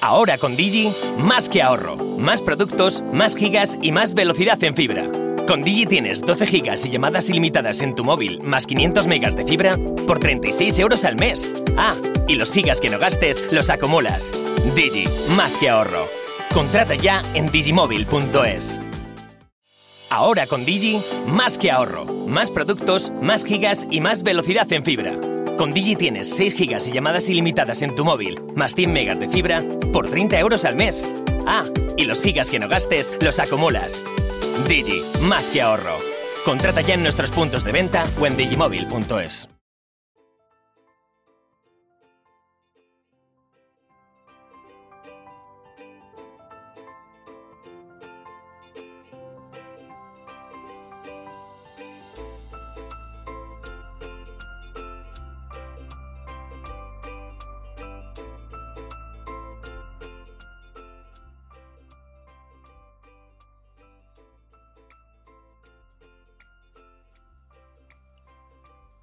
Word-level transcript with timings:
Ahora 0.00 0.38
con 0.38 0.56
Digi, 0.56 0.88
más 1.18 1.48
que 1.48 1.62
ahorro. 1.62 1.96
Más 1.96 2.42
productos, 2.42 3.02
más 3.12 3.34
gigas 3.34 3.78
y 3.80 3.92
más 3.92 4.14
velocidad 4.14 4.62
en 4.62 4.74
fibra. 4.74 5.08
Con 5.46 5.62
Digi 5.62 5.86
tienes 5.86 6.20
12 6.20 6.46
gigas 6.46 6.84
y 6.84 6.90
llamadas 6.90 7.28
ilimitadas 7.30 7.80
en 7.80 7.94
tu 7.94 8.04
móvil, 8.04 8.40
más 8.42 8.66
500 8.66 9.06
megas 9.06 9.36
de 9.36 9.44
fibra, 9.44 9.78
por 10.06 10.18
36 10.18 10.78
euros 10.78 11.04
al 11.04 11.16
mes. 11.16 11.50
Ah, 11.76 11.94
y 12.28 12.34
los 12.34 12.52
gigas 12.52 12.80
que 12.80 12.90
no 12.90 12.98
gastes 12.98 13.52
los 13.52 13.70
acumulas. 13.70 14.32
Digi, 14.74 15.04
más 15.36 15.56
que 15.56 15.68
ahorro. 15.68 16.06
Contrata 16.52 16.94
ya 16.94 17.22
en 17.34 17.50
digimóvil.es. 17.50 18.80
Ahora 20.10 20.46
con 20.46 20.64
Digi, 20.64 20.98
más 21.28 21.58
que 21.58 21.70
ahorro. 21.70 22.04
Más 22.26 22.50
productos, 22.50 23.12
más 23.22 23.44
gigas 23.44 23.86
y 23.90 24.00
más 24.00 24.22
velocidad 24.22 24.70
en 24.72 24.84
fibra. 24.84 25.35
Con 25.56 25.72
Digi 25.72 25.96
tienes 25.96 26.28
6 26.36 26.54
gigas 26.54 26.86
y 26.86 26.92
llamadas 26.92 27.30
ilimitadas 27.30 27.80
en 27.80 27.94
tu 27.94 28.04
móvil, 28.04 28.38
más 28.54 28.74
100 28.74 28.92
megas 28.92 29.18
de 29.18 29.28
fibra, 29.28 29.64
por 29.90 30.08
30 30.08 30.38
euros 30.38 30.66
al 30.66 30.76
mes. 30.76 31.06
Ah, 31.46 31.64
y 31.96 32.04
los 32.04 32.20
gigas 32.20 32.50
que 32.50 32.58
no 32.58 32.68
gastes 32.68 33.16
los 33.22 33.40
acumulas. 33.40 34.04
Digi, 34.68 35.00
más 35.22 35.50
que 35.50 35.62
ahorro. 35.62 35.96
Contrata 36.44 36.82
ya 36.82 36.94
en 36.94 37.02
nuestros 37.02 37.30
puntos 37.30 37.64
de 37.64 37.72
venta 37.72 38.04
o 38.20 38.26
en 38.26 38.36
digimóvil.es. 38.36 39.55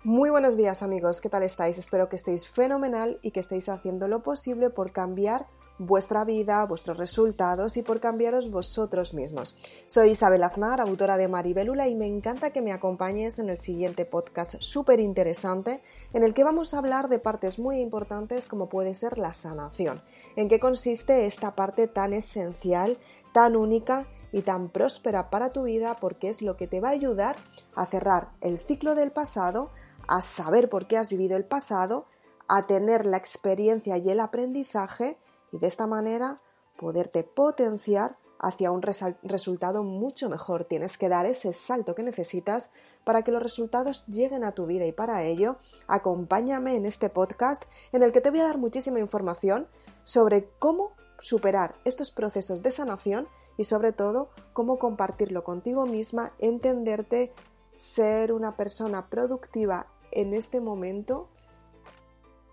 Muy 0.06 0.30
buenos 0.30 0.58
días 0.58 0.84
amigos, 0.84 1.22
¿qué 1.22 1.30
tal 1.30 1.44
estáis? 1.44 1.78
Espero 1.78 2.10
que 2.10 2.18
estéis 2.18 2.46
fenomenal 2.46 3.20
y 3.22 3.32
que 3.32 3.40
estéis 3.40 3.70
haciendo 3.70 4.10
lo 4.10 4.22
posible 4.22 4.70
por 4.70 4.92
cambiar 4.92 5.48
vuestra 5.78 6.26
vida, 6.26 6.66
vuestros 6.66 6.98
resultados 6.98 7.78
y 7.78 7.84
por 7.84 8.02
cambiaros 8.02 8.52
vosotros 8.52 9.14
mismos. 9.14 9.58
Soy 9.86 10.10
Isabel 10.10 10.44
Aznar, 10.44 10.82
autora 10.82 11.16
de 11.16 11.30
Maribelula 11.30 11.88
y 11.88 11.96
me 11.96 12.06
encanta 12.06 12.50
que 12.50 12.62
me 12.62 12.74
acompañes 12.74 13.40
en 13.40 13.48
el 13.50 13.58
siguiente 13.58 14.04
podcast 14.04 14.56
súper 14.60 15.00
interesante 15.00 15.82
en 16.12 16.26
el 16.26 16.34
que 16.34 16.44
vamos 16.44 16.74
a 16.74 16.80
hablar 16.80 17.08
de 17.08 17.20
partes 17.20 17.58
muy 17.58 17.80
importantes 17.80 18.50
como 18.50 18.68
puede 18.68 18.96
ser 18.96 19.18
la 19.18 19.32
sanación. 19.32 20.04
¿En 20.36 20.50
qué 20.50 20.60
consiste 20.60 21.28
esta 21.28 21.56
parte 21.56 21.88
tan 21.88 22.12
esencial, 22.12 22.98
tan 23.32 23.56
única 23.56 24.06
y 24.34 24.42
tan 24.42 24.68
próspera 24.70 25.30
para 25.30 25.54
tu 25.54 25.64
vida 25.64 25.96
porque 26.02 26.28
es 26.28 26.42
lo 26.42 26.58
que 26.58 26.68
te 26.68 26.82
va 26.82 26.90
a 26.90 26.94
ayudar 26.94 27.38
a 27.76 27.86
cerrar 27.86 28.32
el 28.42 28.60
ciclo 28.60 28.96
del 28.96 29.12
pasado, 29.12 29.72
a 30.08 30.22
saber 30.22 30.70
por 30.70 30.88
qué 30.88 30.98
has 30.98 31.10
vivido 31.10 31.38
el 31.38 31.46
pasado, 31.46 32.06
a 32.48 32.68
tener 32.68 33.06
la 33.06 33.18
experiencia 33.18 33.98
y 33.98 34.10
el 34.10 34.20
aprendizaje 34.20 35.18
y 35.52 35.60
de 35.60 35.68
esta 35.68 35.88
manera 35.88 36.42
poderte 36.78 37.24
potenciar 37.24 38.18
hacia 38.40 38.72
un 38.72 38.82
resultado 38.82 39.84
mucho 39.84 40.30
mejor. 40.30 40.66
Tienes 40.66 40.98
que 40.98 41.08
dar 41.08 41.26
ese 41.26 41.54
salto 41.54 41.96
que 41.96 42.04
necesitas 42.04 42.72
para 43.06 43.22
que 43.22 43.32
los 43.32 43.42
resultados 43.42 44.06
lleguen 44.08 44.44
a 44.44 44.52
tu 44.52 44.66
vida 44.66 44.86
y 44.86 44.92
para 44.92 45.24
ello 45.24 45.58
acompáñame 45.88 46.76
en 46.76 46.86
este 46.86 47.10
podcast 47.10 47.64
en 47.94 48.04
el 48.04 48.12
que 48.12 48.20
te 48.20 48.32
voy 48.32 48.42
a 48.42 48.46
dar 48.46 48.58
muchísima 48.58 49.00
información 49.00 49.68
sobre 50.04 50.50
cómo 50.60 50.92
superar 51.20 51.76
estos 51.86 52.12
procesos 52.12 52.62
de 52.62 52.72
sanación 52.72 53.30
y 53.58 53.64
sobre 53.64 53.94
todo 53.94 54.30
cómo 54.52 54.78
compartirlo 54.78 55.46
contigo 55.46 55.86
misma, 55.86 56.34
entenderte, 56.40 57.34
ser 57.76 58.34
una 58.34 58.52
persona 58.52 59.10
productiva 59.10 59.88
en 60.16 60.34
este 60.34 60.62
momento 60.62 61.28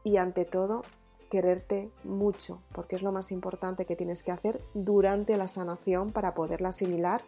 y 0.04 0.16
ante 0.16 0.44
todo 0.44 0.82
quererte 1.30 1.90
mucho, 2.04 2.60
porque 2.72 2.96
es 2.96 3.02
lo 3.02 3.12
más 3.12 3.30
importante 3.30 3.86
que 3.86 3.96
tienes 3.96 4.22
que 4.22 4.32
hacer 4.32 4.60
durante 4.74 5.36
la 5.36 5.46
sanación 5.46 6.12
para 6.12 6.34
poderla 6.34 6.70
asimilar 6.70 7.22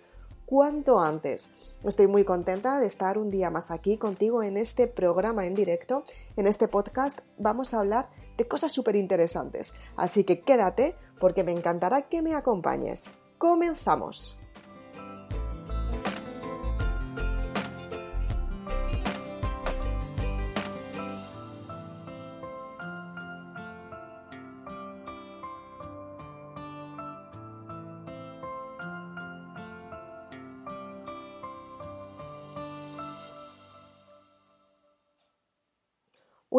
cuanto 0.44 1.00
antes. 1.00 1.50
Estoy 1.84 2.08
muy 2.08 2.24
contenta 2.24 2.80
de 2.80 2.86
estar 2.86 3.16
un 3.16 3.30
día 3.30 3.50
más 3.50 3.70
aquí 3.70 3.96
contigo 3.96 4.42
en 4.42 4.56
este 4.56 4.86
programa 4.86 5.46
en 5.46 5.54
directo. 5.54 6.04
En 6.36 6.46
este 6.46 6.68
podcast 6.68 7.20
vamos 7.38 7.72
a 7.72 7.78
hablar 7.78 8.10
de 8.36 8.46
cosas 8.46 8.72
súper 8.72 8.96
interesantes, 8.96 9.72
así 9.96 10.24
que 10.24 10.40
quédate 10.40 10.96
porque 11.20 11.44
me 11.44 11.52
encantará 11.52 12.02
que 12.02 12.22
me 12.22 12.34
acompañes. 12.34 13.12
Comenzamos. 13.38 14.41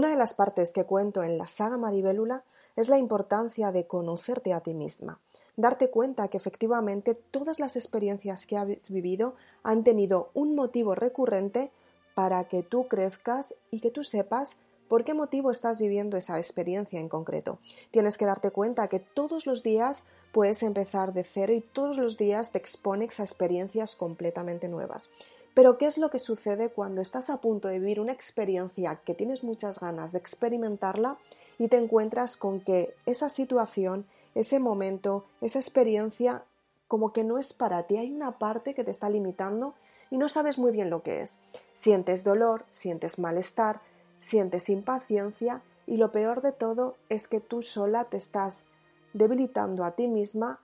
Una 0.04 0.12
de 0.12 0.18
las 0.18 0.34
partes 0.34 0.74
que 0.74 0.84
cuento 0.84 1.24
en 1.24 1.38
la 1.38 1.48
saga 1.48 1.78
Maribélula 1.78 2.44
es 2.76 2.90
la 2.90 2.98
importancia 2.98 3.72
de 3.72 3.88
conocerte 3.88 4.52
a 4.52 4.60
ti 4.60 4.74
misma, 4.74 5.22
darte 5.56 5.90
cuenta 5.90 6.28
que 6.28 6.36
efectivamente 6.36 7.16
todas 7.16 7.58
las 7.58 7.78
experiencias 7.78 8.46
que 8.46 8.58
has 8.58 8.90
vivido 8.90 9.36
han 9.64 9.86
tenido 9.86 10.30
un 10.34 10.56
motivo 10.56 10.94
recurrente 10.94 11.72
para 12.16 12.44
que 12.50 12.64
tú 12.64 12.90
crezcas 12.90 13.56
y 13.72 13.80
que 13.80 13.92
tú 13.92 14.04
sepas 14.04 14.58
por 14.90 15.06
qué 15.06 15.14
motivo 15.14 15.52
estás 15.52 15.80
viviendo 15.80 16.18
esa 16.18 16.38
experiencia 16.38 17.00
en 17.00 17.08
concreto. 17.08 17.60
Tienes 17.90 18.18
que 18.18 18.26
darte 18.26 18.52
cuenta 18.52 18.90
que 18.90 19.00
todos 19.00 19.46
los 19.46 19.64
días 19.64 20.04
puedes 20.34 20.64
empezar 20.64 21.14
de 21.14 21.24
cero 21.24 21.54
y 21.54 21.62
todos 21.62 21.96
los 21.96 22.18
días 22.18 22.52
te 22.52 22.58
expones 22.58 23.22
a 23.22 23.24
experiencias 23.24 23.96
completamente 23.96 24.68
nuevas. 24.68 25.10
Pero 25.54 25.78
¿qué 25.78 25.86
es 25.86 25.98
lo 25.98 26.10
que 26.10 26.20
sucede 26.20 26.70
cuando 26.70 27.02
estás 27.02 27.30
a 27.30 27.38
punto 27.38 27.68
de 27.68 27.80
vivir 27.80 28.00
una 28.00 28.12
experiencia 28.12 28.96
que 29.06 29.14
tienes 29.14 29.44
muchas 29.44 29.80
ganas 29.80 30.12
de 30.12 30.18
experimentarla 30.18 31.18
y 31.60 31.68
te 31.68 31.78
encuentras 31.78 32.38
con 32.38 32.60
que 32.60 32.96
esa 33.06 33.30
situación, 33.30 34.06
ese 34.34 34.60
momento, 34.60 35.26
esa 35.42 35.60
experiencia 35.60 36.44
como 36.88 37.14
que 37.14 37.24
no 37.24 37.38
es 37.38 37.54
para 37.54 37.84
ti? 37.84 37.98
Hay 37.98 38.12
una 38.12 38.40
parte 38.40 38.74
que 38.74 38.84
te 38.84 38.92
está 38.92 39.10
limitando 39.10 39.76
y 40.10 40.18
no 40.18 40.28
sabes 40.28 40.58
muy 40.58 40.72
bien 40.72 40.90
lo 40.90 41.04
que 41.04 41.22
es. 41.22 41.40
Sientes 41.74 42.24
dolor, 42.24 42.66
sientes 42.72 43.20
malestar, 43.20 43.82
sientes 44.20 44.70
impaciencia 44.70 45.62
y 45.86 45.98
lo 45.98 46.12
peor 46.12 46.42
de 46.42 46.52
todo 46.52 46.96
es 47.10 47.28
que 47.28 47.40
tú 47.40 47.62
sola 47.62 48.06
te 48.06 48.18
estás 48.18 48.66
debilitando 49.14 49.84
a 49.84 49.92
ti 49.92 50.08
misma 50.08 50.60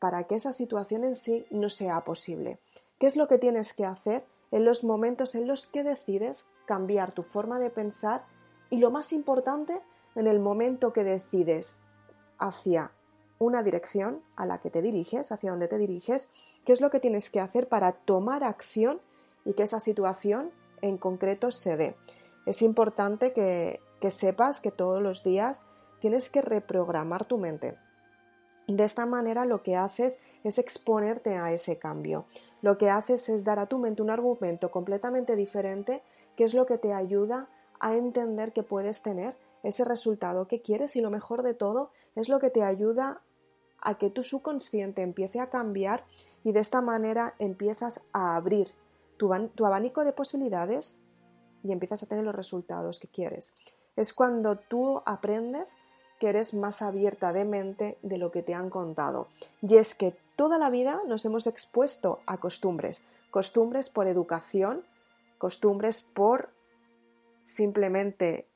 para 0.00 0.24
que 0.24 0.34
esa 0.34 0.52
situación 0.52 1.04
en 1.04 1.14
sí 1.14 1.46
no 1.50 1.68
sea 1.68 2.00
posible. 2.02 2.58
¿Qué 2.98 3.06
es 3.06 3.16
lo 3.16 3.28
que 3.28 3.38
tienes 3.38 3.72
que 3.72 3.84
hacer 3.84 4.24
en 4.52 4.64
los 4.64 4.84
momentos 4.84 5.34
en 5.34 5.48
los 5.48 5.66
que 5.66 5.82
decides 5.82 6.46
cambiar 6.66 7.12
tu 7.12 7.22
forma 7.22 7.58
de 7.58 7.70
pensar 7.70 8.24
y 8.70 8.76
lo 8.76 8.90
más 8.90 9.12
importante, 9.12 9.80
en 10.14 10.26
el 10.26 10.38
momento 10.38 10.92
que 10.92 11.04
decides 11.04 11.80
hacia 12.38 12.92
una 13.38 13.62
dirección 13.62 14.22
a 14.36 14.46
la 14.46 14.58
que 14.58 14.70
te 14.70 14.82
diriges, 14.82 15.32
hacia 15.32 15.50
donde 15.50 15.68
te 15.68 15.78
diriges, 15.78 16.28
qué 16.64 16.72
es 16.72 16.80
lo 16.80 16.90
que 16.90 17.00
tienes 17.00 17.30
que 17.30 17.40
hacer 17.40 17.68
para 17.68 17.92
tomar 17.92 18.44
acción 18.44 19.00
y 19.44 19.54
que 19.54 19.64
esa 19.64 19.80
situación 19.80 20.52
en 20.80 20.98
concreto 20.98 21.50
se 21.50 21.76
dé. 21.76 21.96
Es 22.46 22.62
importante 22.62 23.32
que, 23.32 23.80
que 24.00 24.10
sepas 24.10 24.60
que 24.60 24.70
todos 24.70 25.02
los 25.02 25.24
días 25.24 25.62
tienes 25.98 26.30
que 26.30 26.42
reprogramar 26.42 27.24
tu 27.24 27.38
mente. 27.38 27.76
De 28.68 28.84
esta 28.84 29.06
manera 29.06 29.44
lo 29.44 29.62
que 29.62 29.76
haces 29.76 30.20
es 30.44 30.58
exponerte 30.58 31.36
a 31.36 31.52
ese 31.52 31.78
cambio. 31.78 32.26
Lo 32.60 32.78
que 32.78 32.90
haces 32.90 33.28
es 33.28 33.44
dar 33.44 33.58
a 33.58 33.66
tu 33.66 33.78
mente 33.78 34.02
un 34.02 34.10
argumento 34.10 34.70
completamente 34.70 35.36
diferente 35.36 36.02
que 36.36 36.44
es 36.44 36.54
lo 36.54 36.66
que 36.66 36.78
te 36.78 36.92
ayuda 36.92 37.48
a 37.80 37.94
entender 37.96 38.52
que 38.52 38.62
puedes 38.62 39.02
tener 39.02 39.36
ese 39.62 39.84
resultado 39.84 40.48
que 40.48 40.62
quieres 40.62 40.96
y 40.96 41.00
lo 41.00 41.10
mejor 41.10 41.42
de 41.42 41.54
todo 41.54 41.90
es 42.14 42.28
lo 42.28 42.38
que 42.38 42.50
te 42.50 42.62
ayuda 42.62 43.22
a 43.80 43.98
que 43.98 44.10
tu 44.10 44.22
subconsciente 44.22 45.02
empiece 45.02 45.40
a 45.40 45.50
cambiar 45.50 46.04
y 46.44 46.52
de 46.52 46.60
esta 46.60 46.80
manera 46.80 47.34
empiezas 47.38 48.00
a 48.12 48.36
abrir 48.36 48.74
tu, 49.16 49.32
abanico 49.32 50.04
de 50.04 50.12
posibilidades 50.12 50.98
y 51.62 51.72
empiezas 51.72 52.02
a 52.02 52.06
tener 52.06 52.24
los 52.24 52.34
resultados 52.34 52.98
que 52.98 53.08
quieres. 53.08 53.54
Es 53.94 54.12
cuando 54.12 54.58
tú 54.58 55.02
aprendes 55.04 55.76
que 56.22 56.28
eres 56.28 56.54
más 56.54 56.82
abierta 56.82 57.32
de 57.32 57.44
mente 57.44 57.98
de 58.02 58.16
lo 58.16 58.30
que 58.30 58.44
te 58.44 58.54
han 58.54 58.70
contado. 58.70 59.26
Y 59.60 59.74
es 59.74 59.96
que 59.96 60.14
toda 60.36 60.56
la 60.56 60.70
vida 60.70 61.00
nos 61.08 61.24
hemos 61.24 61.48
expuesto 61.48 62.20
a 62.26 62.36
costumbres, 62.36 63.02
costumbres 63.32 63.90
por 63.90 64.06
educación, 64.06 64.84
costumbres 65.38 66.00
por 66.00 66.50
simplemente 67.40 68.46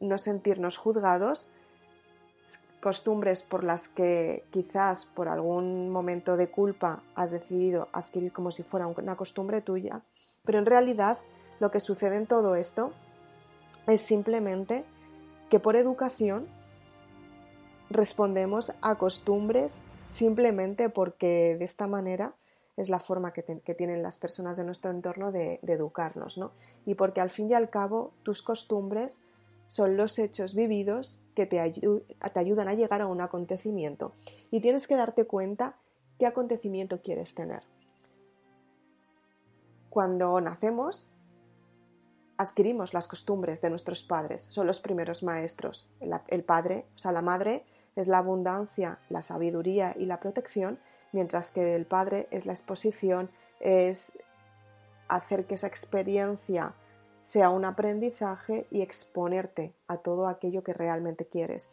no 0.00 0.16
sentirnos 0.16 0.76
juzgados, 0.76 1.48
costumbres 2.80 3.42
por 3.42 3.64
las 3.64 3.88
que 3.88 4.44
quizás 4.52 5.04
por 5.04 5.26
algún 5.26 5.90
momento 5.90 6.36
de 6.36 6.52
culpa 6.52 7.02
has 7.16 7.32
decidido 7.32 7.88
adquirir 7.92 8.32
como 8.32 8.52
si 8.52 8.62
fuera 8.62 8.86
una 8.86 9.16
costumbre 9.16 9.60
tuya, 9.60 10.02
pero 10.44 10.60
en 10.60 10.66
realidad 10.66 11.18
lo 11.58 11.72
que 11.72 11.80
sucede 11.80 12.16
en 12.16 12.28
todo 12.28 12.54
esto 12.54 12.92
es 13.88 14.02
simplemente 14.02 14.84
que 15.50 15.58
por 15.58 15.74
educación 15.74 16.56
respondemos 17.90 18.72
a 18.80 18.96
costumbres 18.96 19.80
simplemente 20.04 20.88
porque 20.88 21.56
de 21.58 21.64
esta 21.64 21.86
manera 21.86 22.34
es 22.76 22.88
la 22.88 23.00
forma 23.00 23.32
que, 23.32 23.42
tienen 23.42 24.02
las 24.02 24.16
personas 24.16 24.56
de 24.56 24.64
nuestro 24.64 24.92
entorno 24.92 25.32
de, 25.32 25.58
educarnos, 25.66 26.38
¿no? 26.38 26.52
Y 26.86 26.94
porque 26.94 27.20
al 27.20 27.28
fin 27.28 27.50
y 27.50 27.54
al 27.54 27.70
cabo 27.70 28.12
tus 28.22 28.40
costumbres 28.40 29.20
son 29.66 29.96
los 29.96 30.18
hechos 30.18 30.54
vividos 30.54 31.18
que 31.34 31.46
te, 31.46 31.58
ayudan 31.58 32.68
a 32.68 32.74
llegar 32.74 33.02
a 33.02 33.06
un 33.06 33.20
acontecimiento 33.20 34.12
y 34.50 34.60
tienes 34.60 34.86
que 34.86 34.94
darte 34.94 35.24
cuenta 35.24 35.76
qué 36.18 36.26
acontecimiento 36.26 37.02
quieres 37.02 37.34
tener. 37.34 37.64
Cuando 39.90 40.40
nacemos, 40.40 41.08
adquirimos 42.36 42.94
las 42.94 43.08
costumbres 43.08 43.60
de 43.60 43.70
nuestros 43.70 44.02
padres, 44.04 44.42
son 44.50 44.68
los 44.68 44.78
primeros 44.80 45.24
maestros. 45.24 45.90
El, 46.28 46.44
padre, 46.44 46.86
o 46.94 46.98
sea, 46.98 47.10
la 47.10 47.22
madre 47.22 47.66
es 47.98 48.06
la 48.06 48.18
abundancia, 48.18 49.00
la 49.08 49.22
sabiduría 49.22 49.94
y 49.98 50.06
la 50.06 50.20
protección, 50.20 50.78
mientras 51.12 51.50
que 51.50 51.74
el 51.74 51.84
padre 51.84 52.28
es 52.30 52.46
la 52.46 52.52
exposición, 52.52 53.30
es 53.60 54.18
hacer 55.08 55.46
que 55.46 55.56
esa 55.56 55.66
experiencia 55.66 56.74
sea 57.22 57.50
un 57.50 57.64
aprendizaje 57.64 58.66
y 58.70 58.82
exponerte 58.82 59.74
a 59.88 59.96
todo 59.96 60.28
aquello 60.28 60.62
que 60.62 60.72
realmente 60.72 61.26
quieres. 61.26 61.70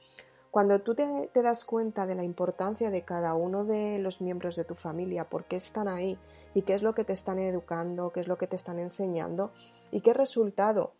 Cuando 0.50 0.80
tú 0.80 0.96
te, 0.96 1.30
te, 1.34 1.42
das 1.44 1.64
cuenta 1.64 2.08
de 2.08 2.16
la 2.16 2.24
importancia 2.24 2.90
de 2.90 3.04
cada 3.04 3.36
uno 3.36 3.64
de 3.64 4.00
los 4.00 4.22
miembros 4.22 4.56
de 4.56 4.64
tu 4.64 4.74
familia, 4.74 5.30
por 5.30 5.44
qué 5.44 5.58
están 5.58 5.88
ahí 5.88 6.18
y 6.54 6.64
qué 6.64 6.74
es 6.74 6.82
lo 6.82 6.96
que 6.96 7.04
te 7.04 7.14
están 7.14 7.38
educando, 7.40 8.12
qué 8.12 8.22
es 8.22 8.28
lo 8.28 8.38
que 8.38 8.48
te 8.48 8.56
están 8.56 8.80
enseñando 8.80 9.52
y 9.92 10.02
qué 10.02 10.14
resultado 10.14 10.94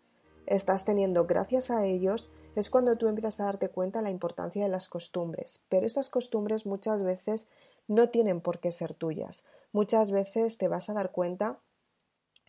estás 0.44 0.84
teniendo 0.84 1.26
gracias 1.26 1.70
a 1.70 1.84
ellos, 1.84 2.30
es 2.56 2.70
cuando 2.70 2.96
tú 2.96 3.06
empiezas 3.08 3.38
a 3.40 3.44
darte 3.44 3.68
cuenta 3.68 3.98
de 3.98 4.04
la 4.04 4.10
importancia 4.10 4.62
de 4.62 4.68
las 4.68 4.88
costumbres. 4.88 5.60
Pero 5.68 5.86
estas 5.86 6.08
costumbres 6.08 6.66
muchas 6.66 7.02
veces 7.02 7.46
no 7.86 8.08
tienen 8.08 8.40
por 8.40 8.58
qué 8.58 8.72
ser 8.72 8.94
tuyas. 8.94 9.44
Muchas 9.72 10.10
veces 10.10 10.58
te 10.58 10.68
vas 10.68 10.88
a 10.88 10.94
dar 10.94 11.12
cuenta 11.12 11.58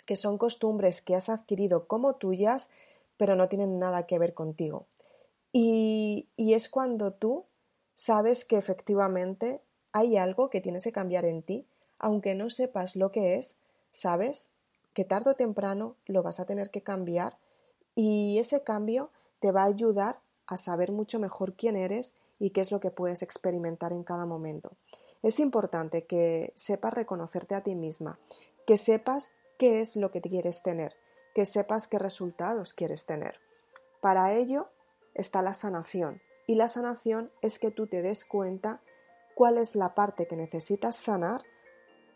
que 0.05 0.15
son 0.15 0.37
costumbres 0.37 1.01
que 1.01 1.15
has 1.15 1.27
adquirido 1.27 1.87
como 1.87 2.15
tuyas, 2.15 2.69
pero 3.17 3.35
no 3.35 3.49
tienen 3.49 3.79
nada 3.79 4.07
que 4.07 4.17
ver 4.17 4.33
contigo. 4.33 4.85
Y, 5.51 6.29
es 6.37 6.69
cuando 6.69 7.11
tú 7.11 7.45
sabes 7.93 8.45
que 8.45 8.57
efectivamente 8.57 9.59
hay 9.91 10.17
algo 10.17 10.49
que 10.49 10.61
tienes 10.61 10.83
que 10.83 10.91
cambiar 10.91 11.25
en 11.25 11.41
ti, 11.41 11.65
aunque 11.99 12.35
no 12.35 12.49
sepas 12.49 12.95
lo 12.95 13.11
que 13.11 13.35
es, 13.35 13.55
sabes 13.91 14.47
que 14.93 15.03
tarde 15.03 15.31
o 15.31 15.35
temprano 15.35 15.95
lo 16.05 16.23
vas 16.23 16.39
a 16.39 16.45
tener 16.45 16.69
que 16.69 16.81
cambiar 16.81 17.37
y 17.95 18.37
ese 18.37 18.61
cambio 18.61 19.09
te 19.39 19.51
va 19.51 19.63
a 19.63 19.67
ayudar 19.67 20.21
a 20.47 20.57
saber 20.57 20.91
mucho 20.91 21.19
mejor 21.19 21.55
quién 21.55 21.75
eres 21.75 22.15
y 22.39 22.51
qué 22.51 22.61
es 22.61 22.71
lo 22.71 22.79
que 22.79 22.91
puedes 22.91 23.21
experimentar 23.21 23.93
en 23.93 24.03
cada 24.03 24.25
momento. 24.25 24.77
Es 25.23 25.39
importante 25.39 26.05
que 26.05 26.53
sepas 26.55 26.93
reconocerte 26.93 27.55
a 27.55 27.61
ti 27.61 27.75
misma, 27.75 28.19
que 28.65 28.77
sepas 28.77 29.31
qué 29.57 29.81
es 29.81 29.95
lo 29.95 30.11
que 30.11 30.21
quieres 30.21 30.61
tener, 30.61 30.95
que 31.33 31.45
sepas 31.45 31.87
qué 31.87 31.99
resultados 31.99 32.73
quieres 32.73 33.05
tener. 33.05 33.39
Para 34.01 34.33
ello 34.33 34.69
está 35.13 35.41
la 35.41 35.53
sanación. 35.53 36.21
Y 36.45 36.55
la 36.55 36.69
sanación 36.69 37.31
es 37.41 37.59
que 37.59 37.71
tú 37.71 37.87
te 37.87 38.01
des 38.01 38.23
cuenta 38.23 38.81
cuál 39.35 39.57
es 39.57 39.75
la 39.75 39.95
parte 39.95 40.27
que 40.27 40.37
necesitas 40.37 40.95
sanar 40.95 41.43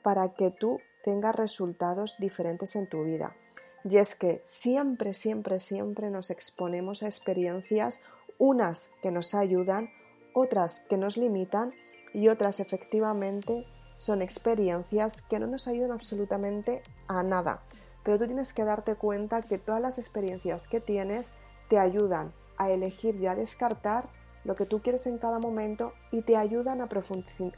para 0.04 0.34
que 0.34 0.52
tú 0.52 0.80
tengas 1.04 1.36
resultados 1.36 2.16
diferentes 2.18 2.76
en 2.76 2.88
tu 2.88 3.04
vida. 3.04 3.36
Y 3.84 3.98
es 3.98 4.16
que 4.16 4.42
siempre, 4.46 5.14
siempre, 5.14 5.60
siempre 5.60 6.10
nos 6.10 6.30
exponemos 6.30 7.04
a 7.04 7.08
experiencias, 7.08 8.00
unas 8.38 8.92
que 9.02 9.12
nos 9.12 9.34
ayudan, 9.34 9.90
otras 10.34 10.82
que 10.90 10.98
nos 10.98 11.18
limitan 11.18 11.72
y 12.14 12.28
otras 12.28 12.60
efectivamente 12.60 13.66
son 13.98 14.22
experiencias 14.22 15.22
que 15.22 15.40
no 15.40 15.48
nos 15.48 15.68
ayudan 15.68 15.92
absolutamente 15.92 16.82
a 17.08 17.24
nada. 17.24 17.64
Pero 18.04 18.18
tú 18.18 18.26
tienes 18.26 18.54
que 18.54 18.64
darte 18.64 18.96
cuenta 18.96 19.42
que 19.42 19.58
todas 19.58 19.82
las 19.82 19.98
experiencias 19.98 20.68
que 20.68 20.80
tienes 20.80 21.34
te 21.70 21.78
ayudan 21.78 22.34
a 22.58 22.72
elegir 22.72 23.16
y 23.16 23.28
a 23.28 23.36
descartar 23.36 24.10
lo 24.44 24.56
que 24.56 24.66
tú 24.66 24.82
quieres 24.82 25.06
en 25.06 25.20
cada 25.20 25.40
momento 25.40 25.94
y 26.12 26.24
te 26.24 26.36
ayudan 26.36 26.82
a 26.82 26.88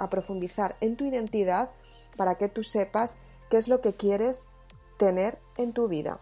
profundizar 0.10 0.76
en 0.82 0.98
tu 0.98 1.06
identidad 1.06 1.72
para 2.18 2.36
que 2.36 2.50
tú 2.50 2.62
sepas 2.62 3.16
qué 3.50 3.58
es 3.58 3.68
lo 3.68 3.82
que 3.82 3.94
quieres 3.94 4.50
tener 4.98 5.40
en 5.58 5.74
tu 5.74 5.88
vida. 5.88 6.20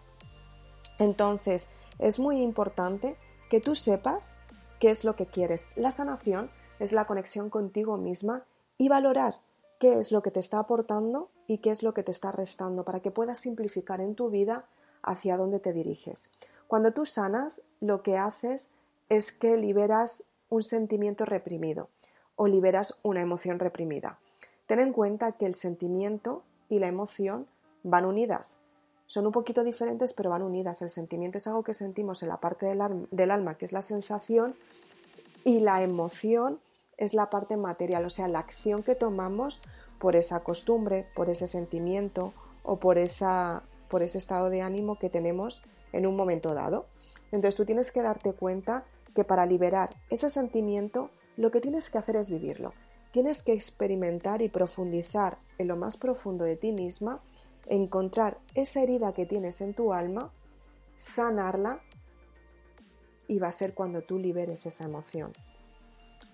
Entonces, 0.98 1.68
es 1.98 2.18
muy 2.18 2.42
importante 2.42 3.16
que 3.50 3.60
tú 3.60 3.74
sepas 3.74 4.36
qué 4.80 4.90
es 4.90 5.04
lo 5.04 5.16
que 5.16 5.26
quieres. 5.26 5.66
La 5.76 5.90
sanación 5.90 6.50
es 6.78 6.92
la 6.92 7.06
conexión 7.06 7.50
contigo 7.50 7.96
misma 7.96 8.44
y 8.78 8.88
valorar 8.88 9.36
qué 9.78 9.98
es 9.98 10.12
lo 10.12 10.22
que 10.22 10.30
te 10.30 10.40
está 10.40 10.58
aportando 10.58 11.30
y 11.46 11.58
qué 11.58 11.70
es 11.70 11.82
lo 11.82 11.94
que 11.94 12.02
te 12.02 12.10
está 12.10 12.32
restando 12.32 12.84
para 12.84 13.00
que 13.00 13.10
puedas 13.10 13.38
simplificar 13.38 14.00
en 14.00 14.14
tu 14.14 14.30
vida 14.30 14.66
hacia 15.02 15.36
dónde 15.36 15.60
te 15.60 15.72
diriges. 15.72 16.30
Cuando 16.66 16.92
tú 16.92 17.04
sanas, 17.04 17.62
lo 17.80 18.02
que 18.02 18.16
haces 18.16 18.70
es 19.08 19.32
que 19.32 19.56
liberas 19.56 20.24
un 20.48 20.62
sentimiento 20.62 21.24
reprimido 21.24 21.90
o 22.36 22.46
liberas 22.46 22.98
una 23.02 23.20
emoción 23.20 23.58
reprimida. 23.58 24.18
Ten 24.66 24.80
en 24.80 24.92
cuenta 24.92 25.32
que 25.32 25.46
el 25.46 25.54
sentimiento 25.54 26.44
y 26.68 26.78
la 26.78 26.88
emoción 26.88 27.46
van 27.82 28.06
unidas. 28.06 28.61
Son 29.12 29.26
un 29.26 29.32
poquito 29.32 29.62
diferentes, 29.62 30.14
pero 30.14 30.30
van 30.30 30.40
unidas. 30.40 30.80
El 30.80 30.90
sentimiento 30.90 31.36
es 31.36 31.46
algo 31.46 31.62
que 31.62 31.74
sentimos 31.74 32.22
en 32.22 32.30
la 32.30 32.38
parte 32.38 32.64
del, 32.64 33.30
alma, 33.30 33.58
que 33.58 33.66
es 33.66 33.72
la 33.72 33.82
sensación, 33.82 34.54
y 35.44 35.60
la 35.60 35.82
emoción 35.82 36.60
es 36.96 37.12
la 37.12 37.28
parte 37.28 37.58
material, 37.58 38.06
o 38.06 38.08
sea, 38.08 38.26
la 38.26 38.38
acción 38.38 38.82
que 38.82 38.94
tomamos 38.94 39.60
por 39.98 40.16
esa 40.16 40.40
costumbre, 40.40 41.06
por 41.14 41.28
ese 41.28 41.46
sentimiento 41.46 42.32
o 42.62 42.80
por, 42.80 42.96
esa, 42.96 43.62
por 43.90 44.02
ese 44.02 44.16
estado 44.16 44.48
de 44.48 44.62
ánimo 44.62 44.98
que 44.98 45.10
tenemos 45.10 45.62
en 45.92 46.06
un 46.06 46.16
momento 46.16 46.54
dado. 46.54 46.86
Entonces 47.32 47.54
tú 47.54 47.66
tienes 47.66 47.92
que 47.92 48.00
darte 48.00 48.32
cuenta 48.32 48.86
que 49.14 49.24
para 49.24 49.44
liberar 49.44 49.94
ese 50.08 50.30
sentimiento 50.30 51.10
lo 51.36 51.50
que 51.50 51.60
tienes 51.60 51.90
que 51.90 51.98
hacer 51.98 52.16
es 52.16 52.30
vivirlo. 52.30 52.72
Tienes 53.10 53.42
que 53.42 53.52
experimentar 53.52 54.40
y 54.40 54.48
profundizar 54.48 55.36
en 55.58 55.68
lo 55.68 55.76
más 55.76 55.98
profundo 55.98 56.44
de 56.44 56.56
ti 56.56 56.72
misma, 56.72 57.20
encontrar 57.66 58.38
esa 58.54 58.82
herida 58.82 59.12
que 59.12 59.26
tienes 59.26 59.60
en 59.60 59.74
tu 59.74 59.92
alma, 59.92 60.30
sanarla 60.96 61.80
y 63.28 63.38
va 63.38 63.48
a 63.48 63.52
ser 63.52 63.74
cuando 63.74 64.02
tú 64.02 64.18
liberes 64.18 64.66
esa 64.66 64.84
emoción. 64.84 65.32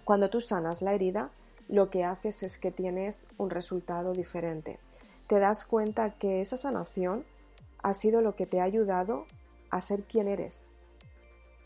Cuando 0.04 0.30
tú 0.30 0.40
sanas 0.40 0.82
la 0.82 0.94
herida, 0.94 1.30
lo 1.68 1.90
que 1.90 2.04
haces 2.04 2.42
es 2.42 2.58
que 2.58 2.70
tienes 2.70 3.26
un 3.37 3.50
resultado 3.50 4.14
diferente. 4.14 4.78
Te 5.26 5.38
das 5.38 5.64
cuenta 5.64 6.11
que 6.11 6.40
esa 6.40 6.56
sanación 6.56 7.25
ha 7.82 7.92
sido 7.94 8.23
lo 8.23 8.35
que 8.35 8.47
te 8.47 8.61
ha 8.61 8.64
ayudado 8.64 9.26
a 9.70 9.80
ser 9.80 10.04
quien 10.04 10.28
eres 10.28 10.66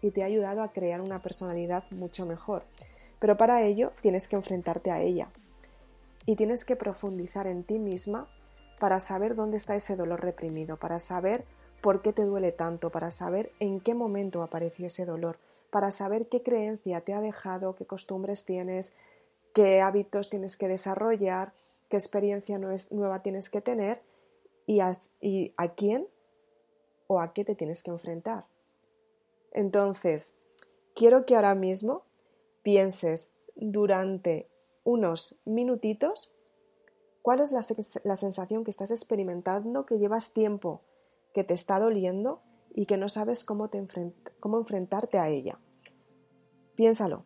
y 0.02 0.10
te 0.10 0.22
ha 0.22 0.26
ayudado 0.26 0.62
a 0.62 0.72
crear 0.72 1.00
una 1.00 1.22
personalidad 1.22 1.84
mucho 1.92 2.26
mejor. 2.26 2.64
Pero 3.20 3.36
para 3.36 3.62
ello 3.62 3.92
tienes 4.00 4.26
que 4.26 4.36
enfrentarte 4.36 4.90
a 4.90 5.00
ella 5.00 5.28
y 6.26 6.34
tienes 6.34 6.64
que 6.64 6.74
profundizar 6.74 7.46
en 7.46 7.62
ti 7.62 7.78
misma 7.78 8.28
para 8.82 8.98
saber 8.98 9.36
dónde 9.36 9.58
está 9.58 9.76
ese 9.76 9.94
dolor 9.94 10.22
reprimido, 10.22 10.76
para 10.76 10.98
saber 10.98 11.44
por 11.82 12.02
qué 12.02 12.12
te 12.12 12.24
duele 12.24 12.50
tanto, 12.50 12.90
para 12.90 13.12
saber 13.12 13.52
en 13.60 13.78
qué 13.78 13.94
momento 13.94 14.42
apareció 14.42 14.88
ese 14.88 15.06
dolor, 15.06 15.38
para 15.70 15.92
saber 15.92 16.26
qué 16.26 16.42
creencia 16.42 17.00
te 17.00 17.14
ha 17.14 17.20
dejado, 17.20 17.76
qué 17.76 17.86
costumbres 17.86 18.44
tienes, 18.44 18.92
qué 19.54 19.80
hábitos 19.80 20.30
tienes 20.30 20.56
que 20.56 20.66
desarrollar, 20.66 21.52
qué 21.88 21.96
experiencia 21.96 22.58
nueva 22.58 23.22
tienes 23.22 23.50
que 23.50 23.60
tener 23.60 24.02
y 24.66 24.80
a, 24.80 24.98
quién 25.76 26.08
o 27.06 27.20
a 27.20 27.32
qué 27.32 27.44
te 27.44 27.54
tienes 27.54 27.84
que 27.84 27.92
enfrentar. 27.92 28.46
Entonces, 29.52 30.34
quiero 30.96 31.24
que 31.24 31.36
ahora 31.36 31.54
mismo 31.54 32.02
pienses 32.64 33.30
durante 33.54 34.48
unos 34.82 35.36
minutitos 35.44 36.31
cuál 37.22 37.40
es 37.40 37.52
la, 37.52 38.16
sensación 38.16 38.64
que 38.64 38.70
estás 38.70 38.90
experimentando, 38.90 39.86
que 39.86 39.98
llevas 39.98 40.32
tiempo, 40.32 40.82
que 41.32 41.44
te 41.44 41.54
está 41.54 41.78
doliendo 41.78 42.42
y 42.74 42.86
que 42.86 42.96
no 42.96 43.08
sabes 43.08 43.44
cómo, 43.44 43.70
cómo 44.40 44.58
enfrentarte 44.58 45.18
a 45.18 45.28
ella. 45.28 45.58
Piénsalo. 46.74 47.24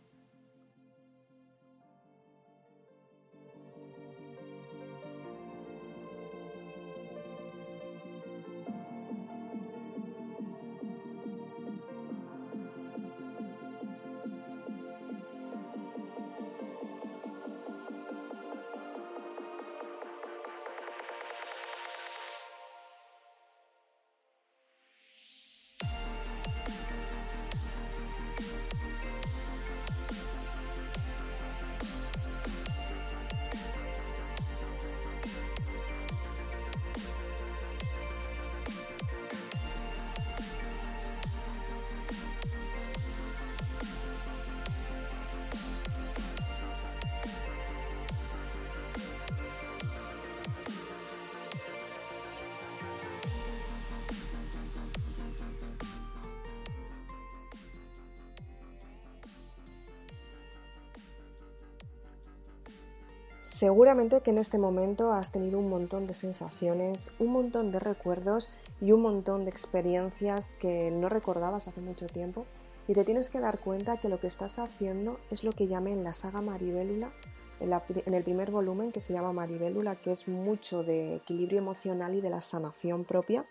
Seguramente 63.57 64.21
que 64.21 64.33
en 64.33 64.37
este 64.37 64.59
momento 64.59 65.13
has 65.13 65.33
tenido 65.33 65.59
un 65.59 65.71
montón 65.71 66.05
de 66.05 66.13
sensaciones, 66.13 67.11
un 67.19 67.29
montón 67.29 67.73
de 67.73 67.79
recuerdos 67.79 68.51
y 68.83 68.93
un 68.93 69.01
montón 69.01 69.47
de 69.47 69.51
experiencias 69.51 70.53
que 70.61 70.91
no 70.91 71.09
recordabas 71.09 71.67
hace 71.67 71.81
mucho 71.81 72.07
tiempo 72.07 72.45
y 72.87 72.93
te 72.93 73.03
tienes 73.03 73.31
que 73.31 73.41
dar 73.41 73.59
cuenta 73.59 73.97
que 73.97 74.11
lo 74.11 74.21
que 74.21 74.27
estás 74.27 74.59
haciendo 74.59 75.19
es 75.31 75.43
lo 75.43 75.53
que 75.53 75.69
llamé 75.69 75.93
en 75.93 76.05
la 76.05 76.13
saga 76.13 76.43
Maribélula, 76.43 77.11
en, 77.59 78.13
el 78.13 78.25
primer 78.25 78.51
volumen 78.51 78.93
que 78.93 79.01
se 79.01 79.15
llama 79.15 79.33
Maribélula, 79.33 79.97
que 79.97 80.11
es 80.11 80.29
mucho 80.29 80.83
de 80.83 81.17
equilibrio 81.17 81.57
emocional 81.57 82.15
y 82.15 82.21
de 82.21 82.29
la 82.29 82.43
sanación 82.43 83.07
propia. 83.07 83.47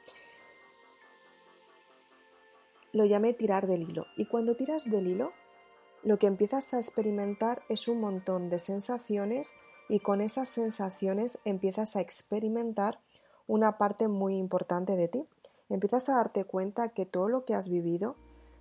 Lo 2.92 3.06
llamé 3.06 3.34
tirar 3.34 3.66
del 3.66 3.90
hilo. 3.90 4.06
Y 4.18 4.28
cuando 4.28 4.56
tiras 4.56 4.86
del 4.86 5.08
hilo, 5.08 5.32
lo 6.04 6.20
que 6.20 6.28
empiezas 6.28 6.76
a 6.76 6.78
experimentar 6.78 7.64
es 7.70 7.88
un 7.88 8.00
montón 8.00 8.52
de 8.52 8.60
sensaciones 8.60 9.56
y 9.90 10.00
con 10.00 10.22
esas 10.22 10.48
sensaciones 10.50 11.40
empiezas 11.46 11.96
a 11.96 12.02
experimentar 12.02 13.00
una 13.48 13.78
parte 13.78 14.08
muy 14.08 14.38
importante 14.38 14.96
de 14.96 15.08
ti. 15.08 15.28
Empiezas 15.70 16.10
a 16.10 16.16
darte 16.16 16.46
cuenta 16.46 16.90
que 16.90 17.06
todo 17.06 17.30
lo 17.30 17.46
que 17.46 17.56
has 17.56 17.70
vivido 17.70 18.16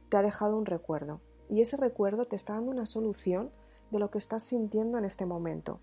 te 0.08 0.16
ha 0.16 0.22
dejado 0.22 0.56
un 0.56 0.66
recuerdo 0.66 1.20
y 1.48 1.60
ese 1.60 1.76
recuerdo 1.76 2.24
te 2.24 2.36
está 2.36 2.54
dando 2.54 2.70
una 2.70 2.86
solución 2.86 3.50
de 3.90 3.98
lo 3.98 4.10
que 4.10 4.18
estás 4.18 4.42
sintiendo 4.42 4.98
en 4.98 5.04
este 5.04 5.26
momento. 5.26 5.80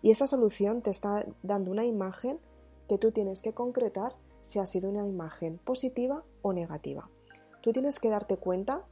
Y 0.00 0.10
esa 0.10 0.26
solución 0.26 0.82
te 0.82 0.90
está 0.90 1.26
dando 1.42 1.70
una 1.70 1.84
imagen 1.84 2.40
que 2.88 2.98
tú 2.98 3.12
tienes 3.12 3.40
que 3.40 3.52
concretar 3.52 4.16
si 4.42 4.58
ha 4.58 4.66
sido 4.66 4.90
una 4.90 5.06
imagen 5.06 5.58
positiva 5.58 6.24
o 6.42 6.52
negativa. 6.52 7.08
Tú 7.60 7.72
tienes 7.72 8.00
que 8.00 8.08
darte 8.08 8.36
cuenta 8.36 8.84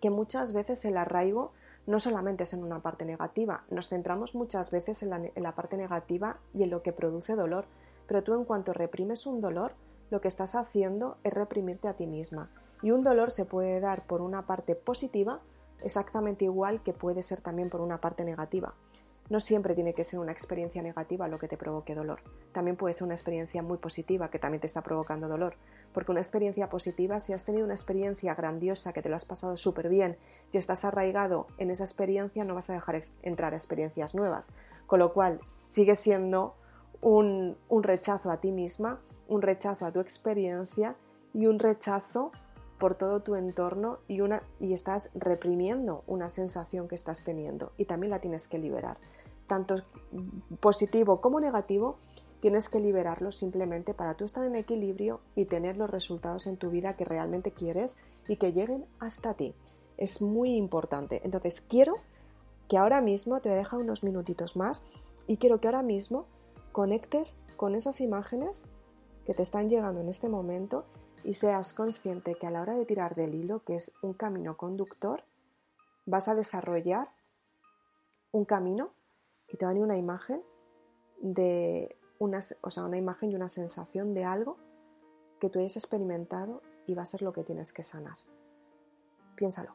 que 0.00 0.10
muchas 0.10 0.52
veces 0.52 0.84
el 0.84 0.96
arraigo 0.96 1.52
no 1.88 2.00
solamente 2.00 2.44
es 2.44 2.52
en 2.52 2.62
una 2.62 2.82
parte 2.82 3.06
negativa, 3.06 3.64
nos 3.70 3.88
centramos 3.88 4.34
muchas 4.34 4.70
veces 4.70 5.02
en 5.02 5.32
la, 5.34 5.54
parte 5.54 5.78
negativa 5.78 6.38
y 6.52 6.62
en 6.62 6.68
lo 6.68 6.82
que 6.82 6.92
produce 6.92 7.34
dolor, 7.34 7.64
pero 8.06 8.22
tú 8.22 8.34
en 8.34 8.44
cuanto 8.44 8.74
reprimes 8.74 9.24
un 9.24 9.40
dolor, 9.40 9.72
lo 10.10 10.20
que 10.20 10.28
estás 10.28 10.54
haciendo 10.54 11.16
es 11.24 11.32
reprimirte 11.32 11.88
a 11.88 11.94
ti 11.94 12.06
misma. 12.06 12.50
Y 12.82 12.90
un 12.90 13.02
dolor 13.02 13.30
se 13.30 13.46
puede 13.46 13.80
dar 13.80 14.06
por 14.06 14.20
una 14.20 14.46
parte 14.46 14.74
positiva 14.74 15.40
exactamente 15.82 16.44
igual 16.44 16.82
que 16.82 16.92
puede 16.92 17.22
ser 17.22 17.40
también 17.40 17.70
por 17.70 17.80
una 17.80 18.02
parte 18.02 18.22
negativa. 18.22 18.74
No 19.30 19.40
siempre 19.40 19.74
tiene 19.74 19.94
que 19.94 20.04
ser 20.04 20.20
una 20.20 20.32
experiencia 20.32 20.82
negativa 20.82 21.26
lo 21.26 21.38
que 21.38 21.48
te 21.48 21.56
provoque 21.56 21.94
dolor. 21.94 22.20
También 22.52 22.76
puede 22.76 22.92
ser 22.92 23.04
una 23.04 23.14
experiencia 23.14 23.62
muy 23.62 23.78
positiva 23.78 24.28
que 24.28 24.38
también 24.38 24.60
te 24.60 24.66
está 24.66 24.82
provocando 24.82 25.26
dolor. 25.26 25.54
Porque 25.98 26.12
una 26.12 26.20
experiencia 26.20 26.68
positiva, 26.68 27.18
si 27.18 27.32
has 27.32 27.44
tenido 27.44 27.64
una 27.64 27.74
experiencia 27.74 28.32
grandiosa 28.36 28.92
que 28.92 29.02
te 29.02 29.08
lo 29.08 29.16
has 29.16 29.24
pasado 29.24 29.56
súper 29.56 29.88
bien 29.88 30.16
y 30.52 30.56
estás 30.56 30.84
arraigado 30.84 31.48
en 31.58 31.72
esa 31.72 31.82
experiencia, 31.82 32.44
no 32.44 32.54
vas 32.54 32.70
a 32.70 32.74
dejar 32.74 33.00
entrar 33.22 33.52
experiencias 33.52 34.14
nuevas. 34.14 34.52
Con 34.86 35.00
lo 35.00 35.12
cual, 35.12 35.40
sigue 35.44 35.96
siendo 35.96 36.54
un, 37.00 37.56
un 37.68 37.82
rechazo 37.82 38.30
a 38.30 38.36
ti 38.36 38.52
misma, 38.52 39.00
un 39.26 39.42
rechazo 39.42 39.86
a 39.86 39.90
tu 39.90 39.98
experiencia 39.98 40.94
y 41.34 41.46
un 41.46 41.58
rechazo 41.58 42.30
por 42.78 42.94
todo 42.94 43.18
tu 43.24 43.34
entorno 43.34 43.98
y, 44.06 44.20
una, 44.20 44.44
y 44.60 44.74
estás 44.74 45.10
reprimiendo 45.16 46.04
una 46.06 46.28
sensación 46.28 46.86
que 46.86 46.94
estás 46.94 47.24
teniendo 47.24 47.72
y 47.76 47.86
también 47.86 48.12
la 48.12 48.20
tienes 48.20 48.46
que 48.46 48.58
liberar. 48.58 48.98
Tanto 49.48 49.74
positivo 50.60 51.20
como 51.20 51.40
negativo, 51.40 51.98
tienes 52.40 52.68
que 52.68 52.80
liberarlo 52.80 53.32
simplemente 53.32 53.94
para 53.94 54.14
tú 54.14 54.24
estar 54.24 54.44
en 54.44 54.56
equilibrio 54.56 55.20
y 55.34 55.46
tener 55.46 55.76
los 55.76 55.90
resultados 55.90 56.46
en 56.46 56.56
tu 56.56 56.70
vida 56.70 56.96
que 56.96 57.04
realmente 57.04 57.52
quieres 57.52 57.96
y 58.28 58.36
que 58.36 58.52
lleguen 58.52 58.86
hasta 59.00 59.34
ti. 59.34 59.54
Es 59.96 60.22
muy 60.22 60.54
importante. 60.54 61.20
Entonces 61.24 61.60
quiero 61.60 61.96
que 62.68 62.76
ahora 62.76 63.00
mismo, 63.00 63.40
te 63.40 63.48
voy 63.48 63.56
a 63.56 63.58
dejar 63.60 63.80
unos 63.80 64.04
minutitos 64.04 64.56
más, 64.56 64.82
y 65.26 65.38
quiero 65.38 65.60
que 65.60 65.68
ahora 65.68 65.82
mismo 65.82 66.26
conectes 66.72 67.36
con 67.56 67.74
esas 67.74 68.00
imágenes 68.00 68.66
que 69.26 69.34
te 69.34 69.42
están 69.42 69.68
llegando 69.68 70.00
en 70.00 70.08
este 70.08 70.28
momento 70.28 70.86
y 71.24 71.34
seas 71.34 71.72
consciente 71.74 72.34
que 72.34 72.46
a 72.46 72.50
la 72.50 72.62
hora 72.62 72.76
de 72.76 72.86
tirar 72.86 73.14
del 73.14 73.34
hilo, 73.34 73.62
que 73.64 73.76
es 73.76 73.92
un 74.02 74.14
camino 74.14 74.56
conductor, 74.56 75.24
vas 76.06 76.28
a 76.28 76.34
desarrollar 76.34 77.08
un 78.32 78.44
camino 78.44 78.90
y 79.48 79.56
te 79.56 79.66
va 79.66 79.72
a 79.72 79.74
una 79.74 79.96
imagen 79.96 80.42
de 81.20 81.96
una, 82.18 82.40
o 82.62 82.70
sea, 82.70 82.84
una 82.84 82.96
imagen 82.96 83.30
y 83.30 83.36
una 83.36 83.48
sensación 83.48 84.14
de 84.14 84.24
algo 84.24 84.56
que 85.40 85.50
tú 85.50 85.58
hayas 85.58 85.76
experimentado 85.76 86.62
y 86.86 86.94
va 86.94 87.02
a 87.02 87.06
ser 87.06 87.22
lo 87.22 87.32
que 87.32 87.44
tienes 87.44 87.72
que 87.72 87.82
sanar. 87.82 88.18
Piénsalo. 89.36 89.74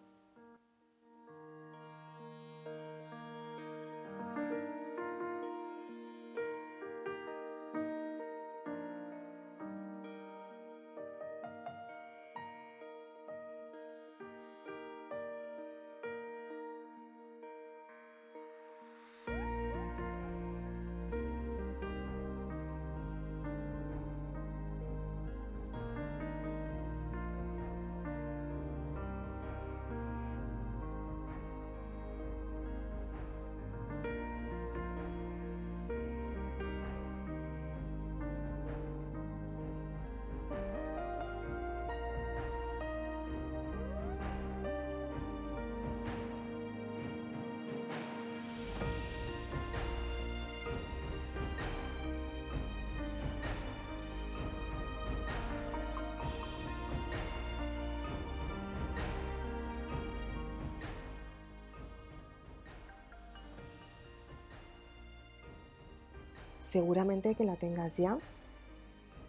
Seguramente 66.73 67.35
que 67.35 67.43
la 67.43 67.55
tengas 67.55 67.97
ya. 67.97 68.17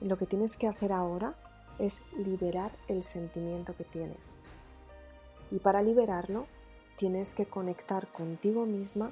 Lo 0.00 0.16
que 0.16 0.24
tienes 0.24 0.56
que 0.56 0.66
hacer 0.66 0.92
ahora 0.92 1.34
es 1.78 2.00
liberar 2.16 2.72
el 2.88 3.02
sentimiento 3.02 3.76
que 3.76 3.84
tienes. 3.84 4.34
Y 5.50 5.58
para 5.58 5.82
liberarlo, 5.82 6.46
tienes 6.96 7.34
que 7.34 7.44
conectar 7.44 8.08
contigo 8.08 8.64
misma 8.64 9.10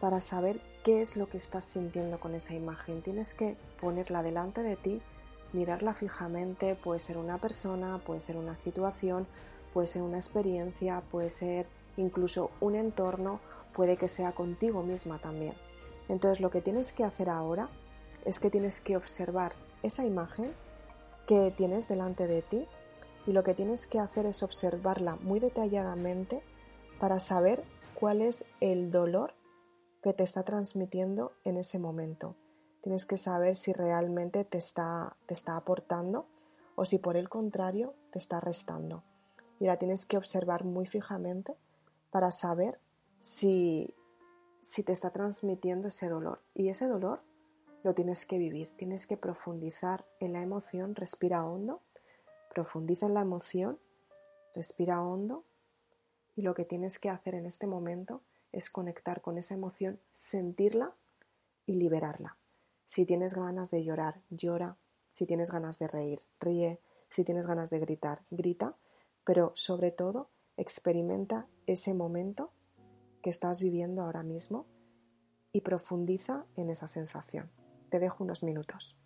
para 0.00 0.20
saber 0.20 0.60
qué 0.84 1.02
es 1.02 1.16
lo 1.16 1.28
que 1.28 1.36
estás 1.36 1.64
sintiendo 1.64 2.20
con 2.20 2.36
esa 2.36 2.54
imagen. 2.54 3.02
Tienes 3.02 3.34
que 3.34 3.56
ponerla 3.80 4.22
delante 4.22 4.62
de 4.62 4.76
ti, 4.76 5.02
mirarla 5.52 5.94
fijamente, 5.94 6.76
puede 6.76 7.00
ser 7.00 7.18
una 7.18 7.38
persona, 7.38 7.98
puede 7.98 8.20
ser 8.20 8.36
una 8.36 8.54
situación, 8.54 9.26
puede 9.74 9.88
ser 9.88 10.02
una 10.02 10.18
experiencia, 10.18 11.02
puede 11.10 11.30
ser 11.30 11.66
incluso 11.96 12.52
un 12.60 12.76
entorno, 12.76 13.40
puede 13.72 13.96
que 13.96 14.06
sea 14.06 14.30
contigo 14.30 14.84
misma 14.84 15.18
también. 15.18 15.54
Entonces 16.08 16.40
lo 16.40 16.50
que 16.50 16.60
tienes 16.60 16.92
que 16.92 17.04
hacer 17.04 17.28
ahora 17.28 17.68
es 18.24 18.40
que 18.40 18.50
tienes 18.50 18.80
que 18.80 18.96
observar 18.96 19.54
esa 19.82 20.04
imagen 20.04 20.52
que 21.26 21.50
tienes 21.50 21.88
delante 21.88 22.26
de 22.26 22.42
ti 22.42 22.66
y 23.26 23.32
lo 23.32 23.44
que 23.44 23.54
tienes 23.54 23.86
que 23.86 23.98
hacer 23.98 24.26
es 24.26 24.42
observarla 24.42 25.16
muy 25.16 25.40
detalladamente 25.40 26.42
para 26.98 27.20
saber 27.20 27.62
cuál 27.94 28.22
es 28.22 28.44
el 28.60 28.90
dolor 28.90 29.34
que 30.02 30.14
te 30.14 30.24
está 30.24 30.42
transmitiendo 30.44 31.32
en 31.44 31.58
ese 31.58 31.78
momento. 31.78 32.36
Tienes 32.82 33.04
que 33.04 33.16
saber 33.16 33.56
si 33.56 33.72
realmente 33.72 34.44
te 34.44 34.58
está, 34.58 35.16
te 35.26 35.34
está 35.34 35.56
aportando 35.56 36.26
o 36.76 36.84
si 36.84 36.98
por 36.98 37.16
el 37.16 37.28
contrario 37.28 37.94
te 38.12 38.18
está 38.18 38.40
restando. 38.40 39.02
Y 39.60 39.66
la 39.66 39.76
tienes 39.76 40.06
que 40.06 40.16
observar 40.16 40.64
muy 40.64 40.86
fijamente 40.86 41.56
para 42.10 42.30
saber 42.30 42.80
si 43.18 43.94
si 44.60 44.82
te 44.82 44.92
está 44.92 45.10
transmitiendo 45.10 45.88
ese 45.88 46.08
dolor. 46.08 46.40
Y 46.54 46.68
ese 46.68 46.86
dolor 46.86 47.20
lo 47.82 47.94
tienes 47.94 48.26
que 48.26 48.38
vivir, 48.38 48.70
tienes 48.76 49.06
que 49.06 49.16
profundizar 49.16 50.04
en 50.20 50.32
la 50.32 50.42
emoción, 50.42 50.94
respira 50.94 51.44
hondo, 51.44 51.80
profundiza 52.52 53.06
en 53.06 53.14
la 53.14 53.20
emoción, 53.20 53.78
respira 54.54 55.02
hondo 55.02 55.44
y 56.36 56.42
lo 56.42 56.54
que 56.54 56.64
tienes 56.64 56.98
que 56.98 57.10
hacer 57.10 57.34
en 57.34 57.46
este 57.46 57.66
momento 57.66 58.22
es 58.52 58.70
conectar 58.70 59.20
con 59.20 59.38
esa 59.38 59.54
emoción, 59.54 60.00
sentirla 60.12 60.94
y 61.66 61.74
liberarla. 61.74 62.36
Si 62.86 63.04
tienes 63.04 63.34
ganas 63.34 63.70
de 63.70 63.84
llorar, 63.84 64.20
llora. 64.30 64.76
Si 65.10 65.26
tienes 65.26 65.50
ganas 65.50 65.78
de 65.78 65.88
reír, 65.88 66.20
ríe. 66.40 66.80
Si 67.10 67.24
tienes 67.24 67.46
ganas 67.46 67.70
de 67.70 67.80
gritar, 67.80 68.22
grita. 68.30 68.76
Pero 69.24 69.52
sobre 69.54 69.90
todo, 69.90 70.30
experimenta 70.56 71.46
ese 71.66 71.92
momento 71.92 72.50
que 73.28 73.32
estás 73.32 73.60
viviendo 73.60 74.00
ahora 74.00 74.22
mismo 74.22 74.64
y 75.52 75.60
profundiza 75.60 76.46
en 76.56 76.70
esa 76.70 76.88
sensación. 76.88 77.50
Te 77.90 77.98
dejo 77.98 78.24
unos 78.24 78.42
minutos. 78.42 78.96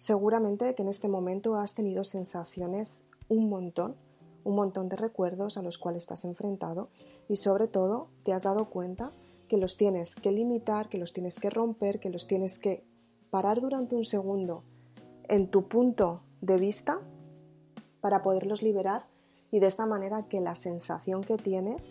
Seguramente 0.00 0.74
que 0.74 0.80
en 0.80 0.88
este 0.88 1.10
momento 1.10 1.56
has 1.56 1.74
tenido 1.74 2.04
sensaciones 2.04 3.04
un 3.28 3.50
montón, 3.50 3.96
un 4.44 4.54
montón 4.54 4.88
de 4.88 4.96
recuerdos 4.96 5.58
a 5.58 5.62
los 5.62 5.76
cuales 5.76 6.04
estás 6.04 6.24
enfrentado 6.24 6.88
y 7.28 7.36
sobre 7.36 7.68
todo 7.68 8.08
te 8.22 8.32
has 8.32 8.44
dado 8.44 8.70
cuenta 8.70 9.12
que 9.46 9.58
los 9.58 9.76
tienes 9.76 10.14
que 10.14 10.32
limitar, 10.32 10.88
que 10.88 10.96
los 10.96 11.12
tienes 11.12 11.38
que 11.38 11.50
romper, 11.50 12.00
que 12.00 12.08
los 12.08 12.26
tienes 12.26 12.58
que 12.58 12.82
parar 13.28 13.60
durante 13.60 13.94
un 13.94 14.06
segundo 14.06 14.64
en 15.28 15.50
tu 15.50 15.68
punto 15.68 16.22
de 16.40 16.56
vista 16.56 17.02
para 18.00 18.22
poderlos 18.22 18.62
liberar 18.62 19.04
y 19.50 19.60
de 19.60 19.66
esta 19.66 19.84
manera 19.84 20.28
que 20.28 20.40
la 20.40 20.54
sensación 20.54 21.22
que 21.22 21.36
tienes 21.36 21.90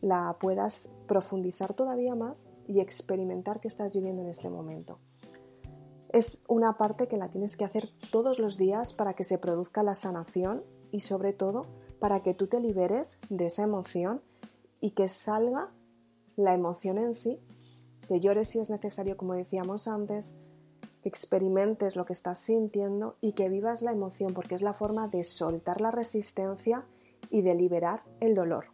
la 0.00 0.36
puedas 0.40 0.90
profundizar 1.06 1.74
todavía 1.74 2.16
más 2.16 2.44
y 2.66 2.80
experimentar 2.80 3.60
que 3.60 3.68
estás 3.68 3.94
viviendo 3.94 4.22
en 4.22 4.30
este 4.30 4.50
momento 4.50 4.98
es 6.10 6.40
una 6.48 6.76
parte 6.78 7.08
que 7.08 7.16
la 7.16 7.28
tienes 7.28 7.56
que 7.56 7.64
hacer 7.64 7.90
todos 8.10 8.38
los 8.38 8.56
días 8.56 8.92
para 8.92 9.14
que 9.14 9.24
se 9.24 9.38
produzca 9.38 9.82
la 9.82 9.94
sanación 9.94 10.62
y 10.90 11.00
sobre 11.00 11.32
todo 11.32 11.66
para 11.98 12.22
que 12.22 12.34
tú 12.34 12.46
te 12.46 12.60
liberes 12.60 13.18
de 13.28 13.46
esa 13.46 13.62
emoción 13.62 14.22
y 14.80 14.90
que 14.90 15.08
salga 15.08 15.70
la 16.36 16.54
emoción 16.54 16.98
en 16.98 17.14
sí, 17.14 17.40
que 18.08 18.20
llores 18.20 18.48
si 18.48 18.58
es 18.58 18.70
necesario, 18.70 19.16
como 19.16 19.34
decíamos 19.34 19.88
antes, 19.88 20.34
que 21.02 21.08
experimentes 21.08 21.96
lo 21.96 22.04
que 22.04 22.12
estás 22.12 22.38
sintiendo 22.38 23.16
y 23.20 23.32
que 23.32 23.48
vivas 23.48 23.82
la 23.82 23.92
emoción, 23.92 24.34
porque 24.34 24.54
es 24.54 24.62
la 24.62 24.74
forma 24.74 25.08
de 25.08 25.24
soltar 25.24 25.80
la 25.80 25.90
resistencia 25.90 26.84
y 27.30 27.42
de 27.42 27.54
liberar 27.54 28.04
el 28.20 28.34
dolor. 28.34 28.66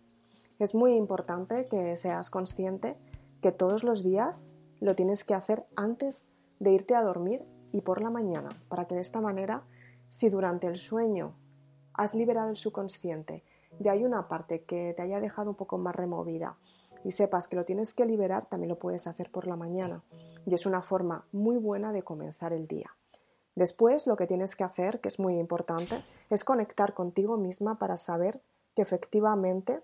Es 0.58 0.74
muy 0.74 0.94
importante 0.94 1.66
que 1.66 1.96
seas 1.96 2.30
consciente 2.30 2.96
que 3.40 3.52
todos 3.52 3.84
los 3.84 4.02
días 4.02 4.44
lo 4.80 4.94
tienes 4.94 5.24
que 5.24 5.34
hacer 5.34 5.66
antes 5.76 6.26
de 6.62 6.70
irte 6.70 6.94
a 6.94 7.02
dormir 7.02 7.44
y 7.72 7.80
por 7.80 8.00
la 8.00 8.10
mañana, 8.10 8.48
para 8.68 8.86
que 8.86 8.94
de 8.94 9.00
esta 9.00 9.20
manera, 9.20 9.64
si 10.08 10.28
durante 10.28 10.68
el 10.68 10.76
sueño 10.76 11.34
has 11.92 12.14
liberado 12.14 12.50
el 12.50 12.56
subconsciente 12.56 13.42
y 13.80 13.88
hay 13.88 14.04
una 14.04 14.28
parte 14.28 14.62
que 14.62 14.94
te 14.94 15.02
haya 15.02 15.18
dejado 15.18 15.50
un 15.50 15.56
poco 15.56 15.76
más 15.76 15.96
removida 15.96 16.56
y 17.02 17.10
sepas 17.10 17.48
que 17.48 17.56
lo 17.56 17.64
tienes 17.64 17.94
que 17.94 18.06
liberar, 18.06 18.44
también 18.44 18.68
lo 18.68 18.78
puedes 18.78 19.08
hacer 19.08 19.32
por 19.32 19.48
la 19.48 19.56
mañana. 19.56 20.04
Y 20.46 20.54
es 20.54 20.64
una 20.64 20.82
forma 20.82 21.24
muy 21.32 21.56
buena 21.56 21.92
de 21.92 22.04
comenzar 22.04 22.52
el 22.52 22.68
día. 22.68 22.94
Después 23.56 24.06
lo 24.06 24.14
que 24.14 24.28
tienes 24.28 24.54
que 24.54 24.62
hacer, 24.62 25.00
que 25.00 25.08
es 25.08 25.18
muy 25.18 25.40
importante, 25.40 26.04
es 26.30 26.44
conectar 26.44 26.94
contigo 26.94 27.38
misma 27.38 27.76
para 27.76 27.96
saber 27.96 28.40
que 28.76 28.82
efectivamente 28.82 29.82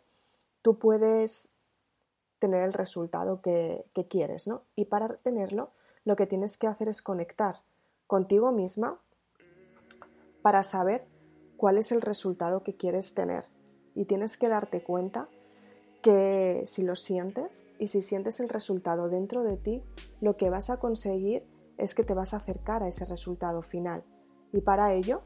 tú 0.62 0.78
puedes 0.78 1.50
tener 2.38 2.62
el 2.62 2.72
resultado 2.72 3.42
que, 3.42 3.90
que 3.92 4.06
quieres, 4.06 4.46
¿no? 4.46 4.62
Y 4.76 4.84
para 4.84 5.16
tenerlo 5.16 5.70
lo 6.04 6.16
que 6.16 6.26
tienes 6.26 6.56
que 6.56 6.66
hacer 6.66 6.88
es 6.88 7.02
conectar 7.02 7.62
contigo 8.06 8.52
misma 8.52 9.00
para 10.42 10.62
saber 10.62 11.06
cuál 11.56 11.78
es 11.78 11.92
el 11.92 12.00
resultado 12.00 12.62
que 12.62 12.76
quieres 12.76 13.14
tener. 13.14 13.46
Y 13.94 14.04
tienes 14.04 14.36
que 14.36 14.48
darte 14.48 14.82
cuenta 14.82 15.28
que 16.02 16.64
si 16.66 16.82
lo 16.82 16.94
sientes 16.94 17.66
y 17.78 17.88
si 17.88 18.02
sientes 18.02 18.40
el 18.40 18.48
resultado 18.48 19.08
dentro 19.08 19.42
de 19.42 19.56
ti, 19.56 19.82
lo 20.20 20.36
que 20.36 20.50
vas 20.50 20.70
a 20.70 20.78
conseguir 20.78 21.46
es 21.76 21.94
que 21.94 22.04
te 22.04 22.14
vas 22.14 22.32
a 22.32 22.38
acercar 22.38 22.82
a 22.82 22.88
ese 22.88 23.04
resultado 23.04 23.62
final. 23.62 24.04
Y 24.52 24.60
para 24.60 24.92
ello 24.92 25.22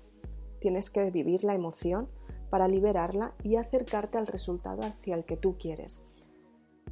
tienes 0.61 0.91
que 0.91 1.11
vivir 1.11 1.45
la 1.45 1.55
emoción 1.55 2.09
para 2.51 2.69
liberarla 2.69 3.35
y 3.43 3.57
acercarte 3.57 4.19
al 4.19 4.27
resultado 4.27 4.83
hacia 4.83 5.15
el 5.15 5.25
que 5.25 5.37
tú 5.37 5.57
quieres. 5.59 6.05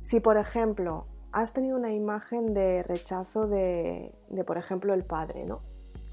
Si 0.02 0.20
por 0.20 0.36
ejemplo 0.36 1.06
has 1.32 1.52
tenido 1.52 1.76
una 1.76 1.92
imagen 1.92 2.54
de 2.54 2.82
rechazo 2.82 3.46
de, 3.46 4.14
por 4.46 4.58
ejemplo, 4.58 4.94
el 4.94 5.04
padre, 5.04 5.44
¿no? 5.44 5.62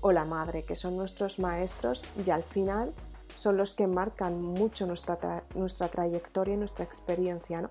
O 0.02 0.12
la 0.12 0.26
madre, 0.26 0.64
que 0.64 0.76
son 0.76 0.96
nuestros 0.96 1.40
maestros 1.40 2.04
y 2.24 2.30
al 2.30 2.44
final 2.44 2.94
son 3.36 3.58
los 3.58 3.74
que 3.74 3.88
marcan 3.88 4.42
mucho 4.42 4.86
nuestra, 4.86 5.44
nuestra 5.56 5.88
trayectoria 5.88 6.54
y 6.54 6.58
nuestra 6.58 6.86
experiencia, 6.86 7.62
¿no? 7.62 7.70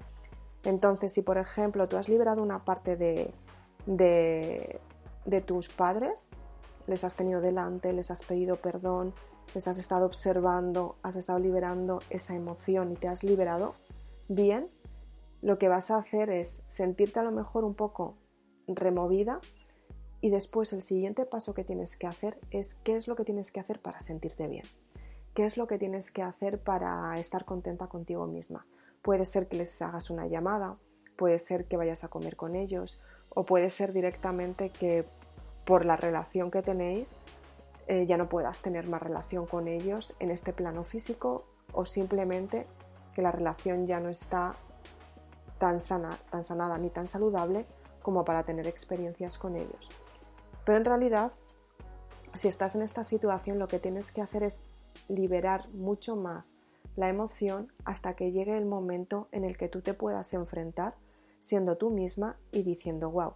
Entonces, 0.65 1.13
si 1.13 1.23
por 1.23 1.39
ejemplo 1.39 1.89
tú 1.89 1.97
has 1.97 2.09
liberado 2.09 2.43
una 2.43 2.65
parte 2.65 2.97
de, 2.97 3.33
de, 3.87 4.81
de 5.25 5.41
tus 5.41 5.69
padres, 5.69 6.29
les 6.89 7.05
has 7.05 7.15
tenido 7.15 7.41
delante, 7.41 7.93
les 7.93 8.11
has 8.11 8.23
pedido 8.23 8.57
perdón, 8.57 9.15
les 9.55 9.69
has 9.69 9.79
estado 9.79 10.07
observando, 10.07 10.97
has 11.03 11.15
estado 11.15 11.39
liberando 11.39 12.01
esa 12.11 12.35
emoción 12.35 12.93
y 12.93 12.97
te 12.97 13.07
has 13.07 13.23
liberado, 13.23 13.75
bien, 14.29 14.69
lo 15.43 15.59
que 15.59 15.69
vas 15.69 15.91
a 15.91 15.99
hacer 15.99 16.31
es 16.31 16.63
sentirte 16.69 17.21
a 17.21 17.23
lo 17.23 17.33
mejor 17.33 17.65
un 17.65 17.75
poco 17.75 18.17
removida 18.67 19.41
y 20.21 20.31
después 20.31 20.73
el 20.73 20.83
siguiente 20.83 21.27
paso 21.27 21.55
que 21.55 21.65
tienes 21.65 21.97
que 21.97 22.07
hacer 22.07 22.39
es 22.51 22.75
qué 22.75 22.97
es 22.97 23.07
lo 23.07 23.17
que 23.17 23.25
tienes 23.25 23.53
que 23.53 23.61
hacer 23.61 23.81
para 23.81 24.01
sentirte 24.01 24.49
bien. 24.49 24.65
¿Qué 25.35 25.45
es 25.45 25.59
lo 25.59 25.67
que 25.67 25.79
tienes 25.79 26.11
que 26.11 26.23
hacer 26.23 26.59
para 26.59 27.19
estar 27.19 27.45
contenta 27.45 27.89
contigo 27.89 28.27
misma? 28.27 28.67
Puede 29.03 29.27
ser 29.27 29.49
que 29.49 29.59
les 29.59 29.81
hagas 29.83 30.11
una 30.11 30.27
llamada, 30.27 30.79
puede 31.17 31.39
ser 31.39 31.67
que 31.67 31.77
vayas 31.77 32.05
a 32.05 32.09
comer 32.09 32.37
con 32.37 32.57
ellos 32.57 33.03
o 33.29 33.45
puede 33.45 33.71
ser 33.71 33.93
directamente 33.93 34.71
que 34.71 35.05
por 35.67 35.85
la 35.85 35.97
relación 35.97 36.51
que 36.51 36.63
tenéis 36.63 37.17
eh, 37.87 38.07
ya 38.07 38.17
no 38.17 38.29
puedas 38.29 38.63
tener 38.63 38.89
más 38.89 39.03
relación 39.03 39.47
con 39.47 39.69
ellos 39.69 40.17
en 40.21 40.31
este 40.31 40.53
plano 40.53 40.83
físico 40.85 41.45
o 41.73 41.85
simplemente 41.85 42.67
que 43.15 43.23
la 43.23 43.31
relación 43.31 43.87
ya 43.87 44.01
no 44.01 44.09
está 44.09 44.57
tan, 45.59 45.81
sana, 45.81 46.19
tan 46.31 46.45
sanada 46.45 46.79
ni 46.79 46.91
tan 46.91 47.07
saludable 47.07 47.67
como 48.03 48.25
para 48.25 48.45
tener 48.45 48.67
experiencias 48.67 49.39
con 49.39 49.57
ellos. 49.57 49.89
Pero 50.65 50.79
en 50.79 50.85
realidad, 50.85 51.33
si 52.35 52.49
estás 52.49 52.75
en 52.75 52.83
esta 52.83 53.05
situación, 53.05 53.59
lo 53.59 53.69
que 53.69 53.79
tienes 53.79 54.13
que 54.13 54.23
hacer 54.23 54.43
es 54.43 54.63
liberar 55.09 55.69
mucho 55.71 56.17
más 56.17 56.55
la 56.97 57.09
emoción 57.09 57.73
hasta 57.85 58.15
que 58.15 58.33
llegue 58.33 58.57
el 58.57 58.65
momento 58.65 59.29
en 59.33 59.45
el 59.45 59.57
que 59.57 59.69
tú 59.69 59.83
te 59.83 59.95
puedas 59.95 60.33
enfrentar 60.35 60.95
siendo 61.41 61.77
tú 61.77 61.91
misma 61.91 62.39
y 62.51 62.63
diciendo, 62.63 63.11
wow, 63.11 63.35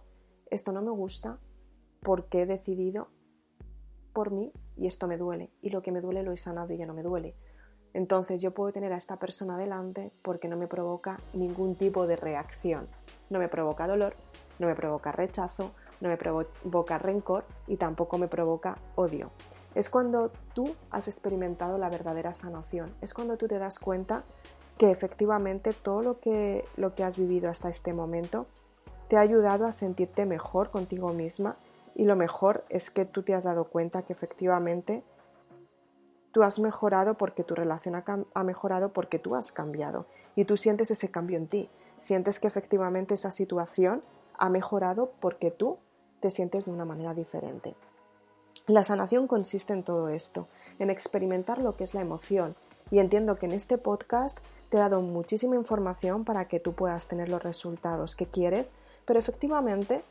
esto 0.49 0.71
no 0.71 0.81
me 0.81 0.91
gusta 0.91 1.39
porque 2.01 2.41
he 2.41 2.45
decidido 2.45 3.07
por 4.13 4.31
mí 4.31 4.51
y 4.75 4.87
esto 4.87 5.07
me 5.07 5.17
duele 5.17 5.51
y 5.61 5.69
lo 5.69 5.81
que 5.81 5.91
me 5.91 6.01
duele 6.01 6.23
lo 6.23 6.31
he 6.31 6.37
sanado 6.37 6.73
y 6.73 6.77
ya 6.77 6.85
no 6.85 6.93
me 6.93 7.03
duele. 7.03 7.35
Entonces 7.93 8.41
yo 8.41 8.51
puedo 8.51 8.71
tener 8.71 8.93
a 8.93 8.97
esta 8.97 9.17
persona 9.17 9.57
delante 9.57 10.11
porque 10.21 10.47
no 10.47 10.57
me 10.57 10.67
provoca 10.67 11.19
ningún 11.33 11.75
tipo 11.75 12.07
de 12.07 12.15
reacción. 12.15 12.87
No 13.29 13.39
me 13.39 13.49
provoca 13.49 13.87
dolor, 13.87 14.15
no 14.59 14.67
me 14.67 14.75
provoca 14.75 15.11
rechazo, 15.11 15.71
no 15.99 16.09
me 16.09 16.17
provoca 16.17 16.97
rencor 16.97 17.45
y 17.67 17.77
tampoco 17.77 18.17
me 18.17 18.27
provoca 18.27 18.77
odio. 18.95 19.31
Es 19.75 19.89
cuando 19.89 20.31
tú 20.53 20.75
has 20.89 21.07
experimentado 21.07 21.77
la 21.77 21.89
verdadera 21.89 22.33
sanación. 22.33 22.93
Es 23.01 23.13
cuando 23.13 23.37
tú 23.37 23.47
te 23.47 23.57
das 23.57 23.79
cuenta 23.79 24.23
que 24.77 24.91
efectivamente 24.91 25.73
todo 25.73 26.01
lo 26.01 26.19
que, 26.19 26.65
lo 26.75 26.95
que 26.95 27.03
has 27.03 27.17
vivido 27.17 27.49
hasta 27.49 27.69
este 27.69 27.93
momento 27.93 28.47
te 29.07 29.17
ha 29.17 29.21
ayudado 29.21 29.65
a 29.65 29.71
sentirte 29.71 30.25
mejor 30.25 30.71
contigo 30.71 31.13
misma 31.13 31.57
y 31.95 32.05
lo 32.05 32.15
mejor 32.15 32.65
es 32.69 32.89
que 32.89 33.05
tú 33.05 33.23
te 33.23 33.33
has 33.33 33.43
dado 33.43 33.65
cuenta 33.65 34.01
que 34.03 34.13
efectivamente 34.13 35.03
Tú 36.31 36.43
has 36.43 36.59
mejorado 36.59 37.17
porque 37.17 37.43
tu 37.43 37.55
relación 37.55 37.95
ha, 38.33 38.43
mejorado 38.43 38.93
porque 38.93 39.19
tú 39.19 39.35
has 39.35 39.51
cambiado 39.51 40.05
y 40.35 40.45
tú 40.45 40.57
sientes 40.57 40.89
ese 40.91 41.11
cambio 41.11 41.37
en 41.37 41.47
ti. 41.47 41.69
Sientes 41.97 42.39
que 42.39 42.47
efectivamente 42.47 43.13
esa 43.13 43.31
situación 43.31 44.01
ha 44.37 44.49
mejorado 44.49 45.11
porque 45.19 45.51
tú 45.51 45.77
te 46.21 46.31
sientes 46.31 46.65
de 46.65 46.71
una 46.71 46.85
manera 46.85 47.13
diferente. 47.13 47.75
La 48.67 48.83
sanación 48.83 49.27
consiste 49.27 49.73
en 49.73 49.83
todo 49.83 50.09
esto, 50.09 50.47
en 50.79 50.89
experimentar 50.89 51.57
lo 51.57 51.75
que 51.75 51.83
es 51.83 51.93
la 51.93 52.01
emoción, 52.01 52.55
y 52.91 52.99
entiendo 52.99 53.37
que 53.37 53.47
en 53.47 53.53
este 53.53 53.77
podcast 53.77 54.39
te 54.69 54.77
he 54.77 54.79
dado 54.79 55.01
muchísima 55.01 55.55
información 55.55 56.23
para 56.23 56.45
que 56.45 56.59
tú 56.59 56.73
puedas 56.73 57.07
tener 57.07 57.29
los 57.29 57.43
resultados 57.43 58.15
que 58.15 58.27
quieres, 58.27 58.73
pero 59.05 59.19
efectivamente 59.19 60.03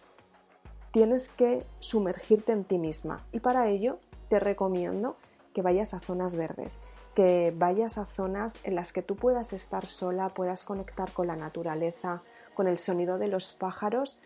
tienes 0.90 1.28
que 1.28 1.64
sumergirte 1.78 2.52
en 2.52 2.64
ti 2.64 2.78
misma 2.78 3.24
y 3.32 3.40
para 3.40 3.68
ello 3.68 3.98
te 4.28 4.40
recomiendo 4.40 5.16
que 5.52 5.62
vayas 5.62 5.94
a 5.94 6.00
zonas 6.00 6.36
verdes, 6.36 6.80
que 7.14 7.52
vayas 7.56 7.98
a 7.98 8.06
zonas 8.06 8.56
en 8.64 8.74
las 8.74 8.92
que 8.92 9.02
tú 9.02 9.16
puedas 9.16 9.52
estar 9.52 9.86
sola, 9.86 10.28
puedas 10.30 10.64
conectar 10.64 11.12
con 11.12 11.26
la 11.26 11.36
naturaleza, 11.36 12.22
con 12.54 12.68
el 12.68 12.78
sonido 12.78 13.18
de 13.18 13.28
los 13.28 13.52
pájaros 13.52 14.20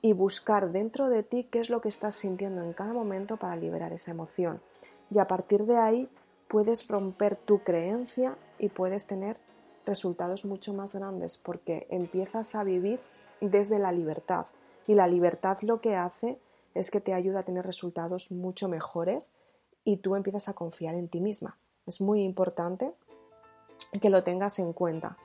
y 0.00 0.12
buscar 0.12 0.70
dentro 0.70 1.08
de 1.08 1.22
ti 1.22 1.44
qué 1.44 1.60
es 1.60 1.70
lo 1.70 1.80
que 1.80 1.88
estás 1.88 2.14
sintiendo 2.14 2.62
en 2.62 2.72
cada 2.72 2.92
momento 2.92 3.36
para 3.36 3.56
liberar 3.56 3.92
esa 3.92 4.10
emoción. 4.10 4.60
Y 5.10 5.18
a 5.18 5.26
partir 5.26 5.64
de 5.64 5.76
ahí 5.76 6.10
puedes 6.48 6.88
romper 6.88 7.36
tu 7.36 7.62
creencia 7.62 8.36
y 8.58 8.68
puedes 8.68 9.06
tener 9.06 9.38
resultados 9.86 10.44
mucho 10.44 10.72
más 10.72 10.94
grandes 10.94 11.38
porque 11.38 11.86
empiezas 11.90 12.54
a 12.54 12.64
vivir 12.64 13.00
desde 13.40 13.78
la 13.78 13.92
libertad. 13.92 14.46
Y 14.86 14.94
la 14.94 15.06
libertad 15.06 15.58
lo 15.62 15.80
que 15.80 15.96
hace 15.96 16.38
es 16.74 16.90
que 16.90 17.00
te 17.00 17.14
ayuda 17.14 17.40
a 17.40 17.44
tener 17.44 17.64
resultados 17.64 18.30
mucho 18.30 18.68
mejores 18.68 19.30
y 19.84 19.98
tú 19.98 20.16
empiezas 20.16 20.48
a 20.48 20.54
confiar 20.54 20.94
en 20.94 21.08
ti 21.08 21.20
misma. 21.20 21.58
Es 21.86 22.00
muy 22.00 22.22
importante 22.24 22.92
que 24.00 24.10
lo 24.10 24.24
tengas 24.24 24.58
en 24.58 24.72
cuenta. 24.72 25.16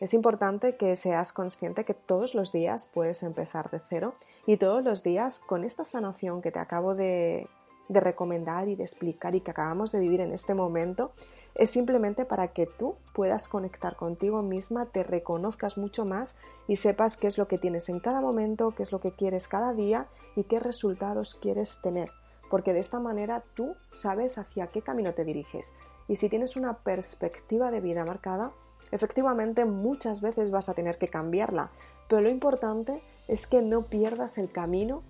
Es 0.00 0.14
importante 0.14 0.76
que 0.76 0.94
seas 0.96 1.32
consciente 1.32 1.84
que 1.84 1.94
todos 1.94 2.34
los 2.34 2.52
días 2.52 2.86
puedes 2.86 3.22
empezar 3.22 3.70
de 3.70 3.80
cero 3.88 4.14
y 4.46 4.56
todos 4.56 4.82
los 4.82 5.02
días 5.02 5.40
con 5.40 5.64
esta 5.64 5.84
sanación 5.84 6.40
que 6.40 6.52
te 6.52 6.60
acabo 6.60 6.94
de, 6.94 7.48
de 7.88 8.00
recomendar 8.00 8.68
y 8.68 8.76
de 8.76 8.84
explicar 8.84 9.34
y 9.34 9.40
que 9.40 9.50
acabamos 9.50 9.92
de 9.92 10.00
vivir 10.00 10.20
en 10.20 10.32
este 10.32 10.54
momento, 10.54 11.12
es 11.54 11.70
simplemente 11.70 12.24
para 12.24 12.48
que 12.48 12.66
tú 12.66 12.96
puedas 13.14 13.48
conectar 13.48 13.96
contigo 13.96 14.42
misma, 14.42 14.86
te 14.86 15.02
reconozcas 15.02 15.78
mucho 15.78 16.04
más 16.04 16.36
y 16.68 16.76
sepas 16.76 17.16
qué 17.16 17.26
es 17.26 17.38
lo 17.38 17.48
que 17.48 17.58
tienes 17.58 17.88
en 17.88 17.98
cada 17.98 18.20
momento, 18.20 18.72
qué 18.76 18.82
es 18.82 18.92
lo 18.92 19.00
que 19.00 19.12
quieres 19.12 19.48
cada 19.48 19.72
día 19.72 20.06
y 20.36 20.44
qué 20.44 20.60
resultados 20.60 21.34
quieres 21.34 21.80
tener. 21.82 22.10
Porque 22.50 22.72
de 22.72 22.80
esta 22.80 23.00
manera 23.00 23.44
tú 23.54 23.76
sabes 23.92 24.38
hacia 24.38 24.68
qué 24.68 24.82
camino 24.82 25.14
te 25.14 25.24
diriges. 25.24 25.74
Y 26.08 26.16
si 26.16 26.28
tienes 26.28 26.56
una 26.56 26.78
perspectiva 26.78 27.70
de 27.70 27.80
vida 27.80 28.04
marcada, 28.04 28.52
efectivamente 28.90 29.64
muchas 29.64 30.20
veces 30.20 30.50
vas 30.50 30.68
a 30.68 30.74
tener 30.74 30.98
que 30.98 31.08
cambiarla. 31.08 31.70
Pero 32.08 32.22
lo 32.22 32.30
importante 32.30 33.02
es 33.28 33.46
que 33.46 33.60
no 33.60 33.82
pierdas 33.86 34.38
el 34.38 34.50
camino 34.50 35.02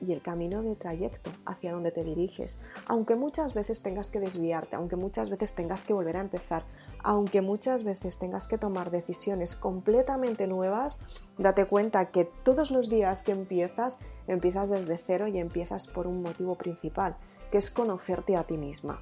y 0.00 0.12
el 0.12 0.22
camino 0.22 0.62
de 0.62 0.76
trayecto 0.76 1.30
hacia 1.44 1.72
donde 1.72 1.90
te 1.90 2.04
diriges, 2.04 2.58
aunque 2.86 3.16
muchas 3.16 3.54
veces 3.54 3.82
tengas 3.82 4.10
que 4.10 4.20
desviarte, 4.20 4.76
aunque 4.76 4.96
muchas 4.96 5.30
veces 5.30 5.54
tengas 5.54 5.84
que 5.84 5.92
volver 5.92 6.16
a 6.16 6.20
empezar, 6.20 6.64
aunque 7.02 7.42
muchas 7.42 7.84
veces 7.84 8.18
tengas 8.18 8.48
que 8.48 8.58
tomar 8.58 8.90
decisiones 8.90 9.56
completamente 9.56 10.46
nuevas, 10.46 10.98
date 11.38 11.66
cuenta 11.66 12.10
que 12.10 12.24
todos 12.24 12.70
los 12.70 12.88
días 12.88 13.22
que 13.22 13.32
empiezas, 13.32 13.98
empiezas 14.26 14.70
desde 14.70 14.98
cero 14.98 15.26
y 15.28 15.38
empiezas 15.38 15.86
por 15.86 16.06
un 16.06 16.22
motivo 16.22 16.56
principal, 16.56 17.16
que 17.50 17.58
es 17.58 17.70
conocerte 17.70 18.36
a 18.36 18.44
ti 18.44 18.56
misma. 18.56 19.00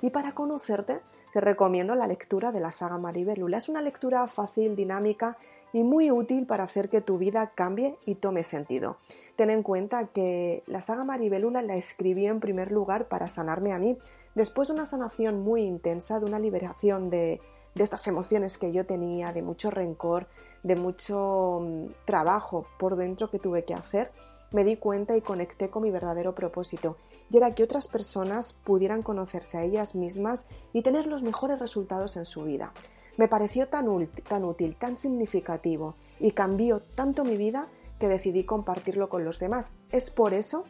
Y 0.00 0.10
para 0.10 0.32
conocerte, 0.32 1.00
te 1.32 1.40
recomiendo 1.40 1.94
la 1.94 2.06
lectura 2.06 2.52
de 2.52 2.60
la 2.60 2.70
saga 2.70 2.98
Maribelula. 2.98 3.58
Es 3.58 3.68
una 3.68 3.82
lectura 3.82 4.26
fácil, 4.28 4.76
dinámica 4.76 5.36
y 5.72 5.84
muy 5.84 6.10
útil 6.10 6.46
para 6.46 6.64
hacer 6.64 6.88
que 6.88 7.00
tu 7.00 7.18
vida 7.18 7.52
cambie 7.54 7.94
y 8.06 8.16
tome 8.16 8.42
sentido. 8.44 8.98
Ten 9.36 9.50
en 9.50 9.62
cuenta 9.62 10.08
que 10.08 10.62
la 10.66 10.80
saga 10.80 11.04
Maribelula 11.04 11.62
la 11.62 11.76
escribí 11.76 12.26
en 12.26 12.40
primer 12.40 12.72
lugar 12.72 13.08
para 13.08 13.28
sanarme 13.28 13.72
a 13.72 13.78
mí, 13.78 13.98
después 14.34 14.68
de 14.68 14.74
una 14.74 14.86
sanación 14.86 15.40
muy 15.40 15.62
intensa, 15.62 16.20
de 16.20 16.26
una 16.26 16.38
liberación 16.38 17.10
de, 17.10 17.40
de 17.74 17.84
estas 17.84 18.06
emociones 18.06 18.58
que 18.58 18.72
yo 18.72 18.86
tenía, 18.86 19.32
de 19.32 19.42
mucho 19.42 19.70
rencor, 19.70 20.26
de 20.62 20.76
mucho 20.76 21.60
mm, 21.62 21.86
trabajo 22.04 22.66
por 22.78 22.96
dentro 22.96 23.30
que 23.30 23.38
tuve 23.38 23.64
que 23.64 23.74
hacer, 23.74 24.10
me 24.50 24.64
di 24.64 24.76
cuenta 24.76 25.16
y 25.16 25.20
conecté 25.20 25.70
con 25.70 25.82
mi 25.82 25.90
verdadero 25.90 26.34
propósito, 26.34 26.96
y 27.30 27.36
era 27.36 27.54
que 27.54 27.62
otras 27.62 27.88
personas 27.88 28.52
pudieran 28.52 29.02
conocerse 29.02 29.58
a 29.58 29.62
ellas 29.62 29.94
mismas 29.94 30.46
y 30.72 30.82
tener 30.82 31.06
los 31.06 31.22
mejores 31.22 31.58
resultados 31.58 32.16
en 32.16 32.24
su 32.24 32.44
vida. 32.44 32.72
Me 33.18 33.28
pareció 33.28 33.68
tan, 33.68 33.88
útil, 33.88 34.76
tan 34.76 34.96
significativo 34.96 35.96
y 36.20 36.30
cambió 36.30 36.80
tanto 36.80 37.24
mi 37.24 37.36
vida 37.36 37.68
que 37.98 38.06
decidí 38.06 38.44
compartirlo 38.44 39.08
con 39.08 39.24
los 39.24 39.40
demás. 39.40 39.72
Es 39.90 40.10
por 40.10 40.32
eso 40.32 40.64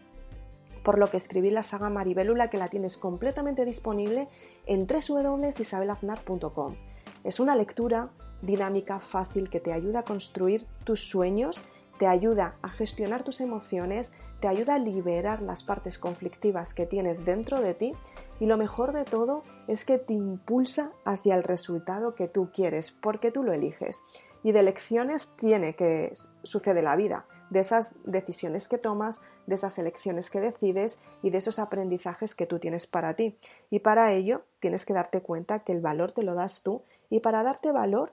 por 0.83 0.99
lo 0.99 1.11
que 1.11 1.19
escribí 1.19 1.51
la 1.51 1.63
saga 1.63 1.91
Maribelula 1.91 2.49
que 2.49 2.57
la 2.57 2.69
tienes 2.69 2.97
completamente 2.97 3.67
disponible 3.67 4.29
en 4.65 4.87
www.isabelaznar.com. 4.87 6.75
Es 7.23 7.39
una 7.39 7.55
lectura 7.55 8.13
dinámica, 8.41 8.99
fácil, 8.99 9.51
que 9.51 9.61
te 9.61 9.75
ayuda 9.75 9.99
a 10.01 10.05
construir 10.05 10.67
tus 10.85 11.07
sueños, 11.07 11.63
te 11.99 12.07
ayuda 12.07 12.57
a 12.63 12.71
gestionar 12.71 13.25
tus 13.25 13.43
emociones, 13.43 14.15
te 14.41 14.49
ayuda 14.49 14.77
a 14.77 14.79
liberar 14.79 15.43
las 15.43 15.65
partes 15.65 15.99
conflictivas 15.99 16.73
que 16.73 16.87
tienes 16.87 17.27
dentro 17.27 17.61
de 17.61 17.75
ti 17.75 17.93
y 18.41 18.47
lo 18.47 18.57
mejor 18.57 18.93
de 18.93 19.05
todo 19.05 19.43
es 19.67 19.85
que 19.85 19.99
te 19.99 20.13
impulsa 20.13 20.93
hacia 21.05 21.35
el 21.35 21.43
resultado 21.43 22.15
que 22.15 22.29
tú 22.29 22.51
quieres, 22.53 22.93
porque 22.93 23.31
tú 23.31 23.43
lo 23.43 23.53
eliges. 23.53 24.03
Y 24.43 24.53
de 24.53 24.61
elecciones 24.61 25.33
tiene 25.37 25.75
que 25.75 26.13
suceder 26.45 26.85
la 26.85 26.97
vida, 26.97 27.27
de 27.51 27.61
esas 27.61 27.95
decisiones 28.05 28.69
que 28.69 28.79
tomas, 28.79 29.21
de 29.47 29.57
esas 29.57 29.79
elecciones 29.79 30.31
que 30.31 30.41
decides 30.41 30.99
y 31.23 31.31
de 31.31 31.39
esos 31.39 31.59
aprendizajes 31.59 32.35
que 32.35 32.47
tú 32.47 32.59
tienes 32.59 32.87
para 32.87 33.15
ti. 33.15 33.37
Y 33.71 33.81
para 33.81 34.13
ello 34.13 34.43
tienes 34.61 34.87
que 34.87 34.95
darte 34.95 35.21
cuenta 35.21 35.61
que 35.61 35.73
el 35.73 35.81
valor 35.81 36.13
te 36.13 36.23
lo 36.23 36.35
das 36.35 36.63
tú 36.63 36.83
y 37.11 37.21
para 37.21 37.43
darte 37.43 37.73
valor 37.73 38.13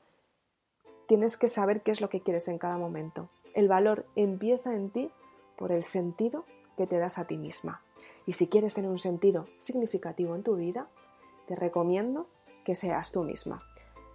tienes 1.08 1.38
que 1.38 1.48
saber 1.48 1.82
qué 1.82 1.92
es 1.92 2.02
lo 2.02 2.10
que 2.10 2.22
quieres 2.22 2.48
en 2.48 2.58
cada 2.58 2.78
momento. 2.78 3.30
El 3.54 3.68
valor 3.68 4.06
empieza 4.16 4.74
en 4.74 4.90
ti 4.90 5.12
por 5.56 5.72
el 5.72 5.84
sentido 5.84 6.46
que 6.78 6.88
te 6.88 6.98
das 6.98 7.20
a 7.20 7.26
ti 7.26 7.38
misma. 7.38 7.85
Y 8.26 8.34
si 8.34 8.48
quieres 8.48 8.74
tener 8.74 8.90
un 8.90 9.00
sentido 9.00 9.48
significativo 9.60 10.36
en 10.36 10.44
tu 10.44 10.56
vida, 10.56 10.88
te 11.48 11.56
recomiendo 11.56 12.28
que 12.64 12.76
seas 12.76 13.12
tú 13.12 13.24
misma. 13.24 13.64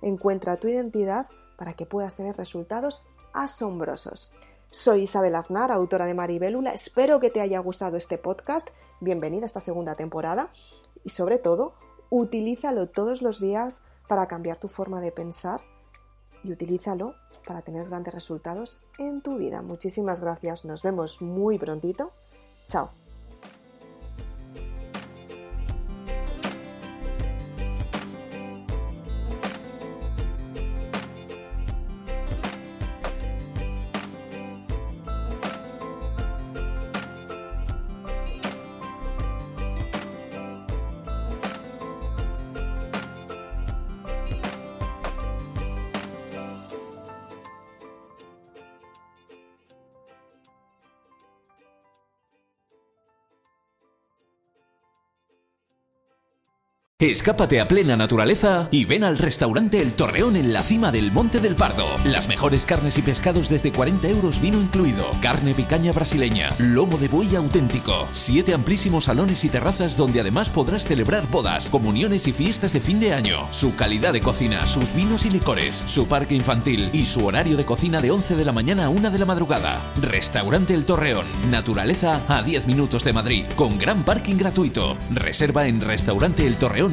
Encuentra 0.02 0.56
tu 0.56 0.68
identidad 0.68 1.28
para 1.56 1.74
que 1.74 1.86
puedas 1.86 2.16
tener 2.16 2.36
resultados 2.36 3.02
asombrosos. 3.32 4.32
Soy 4.70 5.02
Isabel 5.02 5.34
Aznar, 5.34 5.70
autora 5.70 6.06
de 6.06 6.14
Maribélula. 6.14 6.72
Espero 6.72 7.20
que 7.20 7.30
te 7.30 7.40
haya 7.40 7.58
gustado 7.60 7.96
este 7.96 8.18
podcast. 8.18 8.68
Bienvenida 9.00 9.42
a 9.42 9.46
esta 9.46 9.60
segunda 9.60 9.94
temporada. 9.94 10.50
Y 11.04 11.10
sobre 11.10 11.38
todo, 11.38 11.74
utilízalo 12.08 12.88
todos 12.88 13.22
los 13.22 13.40
días 13.40 13.82
para 14.08 14.26
cambiar 14.26 14.58
tu 14.58 14.68
forma 14.68 15.00
de 15.00 15.12
pensar 15.12 15.60
y 16.42 16.52
utilízalo 16.52 17.14
para 17.46 17.62
tener 17.62 17.88
grandes 17.88 18.14
resultados 18.14 18.80
en 18.98 19.22
tu 19.22 19.36
vida. 19.36 19.62
Muchísimas 19.62 20.20
gracias. 20.20 20.64
Nos 20.64 20.82
vemos 20.82 21.20
muy 21.20 21.58
prontito. 21.58 22.12
Chao. 22.66 22.99
Escápate 57.00 57.62
a 57.62 57.66
plena 57.66 57.96
naturaleza 57.96 58.68
y 58.70 58.84
ven 58.84 59.04
al 59.04 59.16
restaurante 59.16 59.80
El 59.80 59.94
Torreón 59.94 60.36
en 60.36 60.52
la 60.52 60.62
cima 60.62 60.92
del 60.92 61.10
Monte 61.10 61.40
del 61.40 61.54
Pardo. 61.54 61.86
Las 62.04 62.28
mejores 62.28 62.66
carnes 62.66 62.98
y 62.98 63.00
pescados 63.00 63.48
desde 63.48 63.72
40 63.72 64.06
euros 64.08 64.38
vino 64.38 64.60
incluido. 64.60 65.06
Carne 65.22 65.54
picaña 65.54 65.92
brasileña, 65.92 66.50
lomo 66.58 66.98
de 66.98 67.08
buey 67.08 67.36
auténtico, 67.36 68.06
siete 68.12 68.52
amplísimos 68.52 69.04
salones 69.04 69.42
y 69.46 69.48
terrazas 69.48 69.96
donde 69.96 70.20
además 70.20 70.50
podrás 70.50 70.84
celebrar 70.84 71.26
bodas, 71.30 71.70
comuniones 71.70 72.28
y 72.28 72.34
fiestas 72.34 72.74
de 72.74 72.80
fin 72.80 73.00
de 73.00 73.14
año. 73.14 73.48
Su 73.50 73.74
calidad 73.76 74.12
de 74.12 74.20
cocina, 74.20 74.66
sus 74.66 74.94
vinos 74.94 75.24
y 75.24 75.30
licores, 75.30 75.82
su 75.86 76.06
parque 76.06 76.34
infantil 76.34 76.90
y 76.92 77.06
su 77.06 77.24
horario 77.24 77.56
de 77.56 77.64
cocina 77.64 78.02
de 78.02 78.10
11 78.10 78.36
de 78.36 78.44
la 78.44 78.52
mañana 78.52 78.84
a 78.84 78.88
1 78.90 79.10
de 79.10 79.18
la 79.18 79.24
madrugada. 79.24 79.80
Restaurante 80.02 80.74
El 80.74 80.84
Torreón, 80.84 81.24
naturaleza 81.50 82.20
a 82.28 82.42
10 82.42 82.66
minutos 82.66 83.04
de 83.04 83.14
Madrid, 83.14 83.46
con 83.56 83.78
gran 83.78 84.04
parking 84.04 84.36
gratuito. 84.36 84.98
Reserva 85.10 85.66
en 85.66 85.80
restaurante 85.80 86.46
El 86.46 86.56
Torreón 86.56 86.89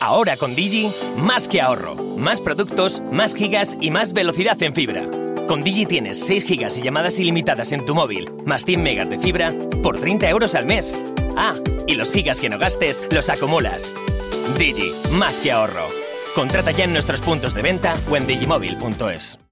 Ahora 0.00 0.36
con 0.36 0.54
Digi, 0.54 0.88
más 1.18 1.48
que 1.48 1.60
ahorro, 1.60 1.94
más 2.16 2.40
productos, 2.40 3.02
más 3.10 3.34
gigas 3.34 3.76
y 3.80 3.90
más 3.90 4.12
velocidad 4.12 4.62
en 4.62 4.74
fibra. 4.74 5.08
Con 5.48 5.62
Digi 5.62 5.86
tienes 5.86 6.18
6 6.20 6.44
gigas 6.44 6.76
y 6.76 6.82
llamadas 6.82 7.18
ilimitadas 7.18 7.72
en 7.72 7.84
tu 7.84 7.94
móvil, 7.94 8.30
más 8.44 8.64
100 8.64 8.82
megas 8.82 9.08
de 9.08 9.18
fibra, 9.18 9.54
por 9.82 9.98
30 9.98 10.28
euros 10.28 10.54
al 10.54 10.66
mes. 10.66 10.96
Ah, 11.36 11.54
y 11.86 11.94
los 11.94 12.12
gigas 12.12 12.40
que 12.40 12.48
no 12.48 12.58
gastes 12.58 13.02
los 13.10 13.30
acumulas. 13.30 13.94
Digi, 14.58 14.92
más 15.12 15.40
que 15.40 15.52
ahorro. 15.52 15.88
Contrata 16.34 16.70
ya 16.72 16.84
en 16.84 16.92
nuestros 16.92 17.20
puntos 17.20 17.54
de 17.54 17.62
venta 17.62 17.94
o 18.10 18.16
en 18.16 18.26
digimóvil.es. 18.26 19.38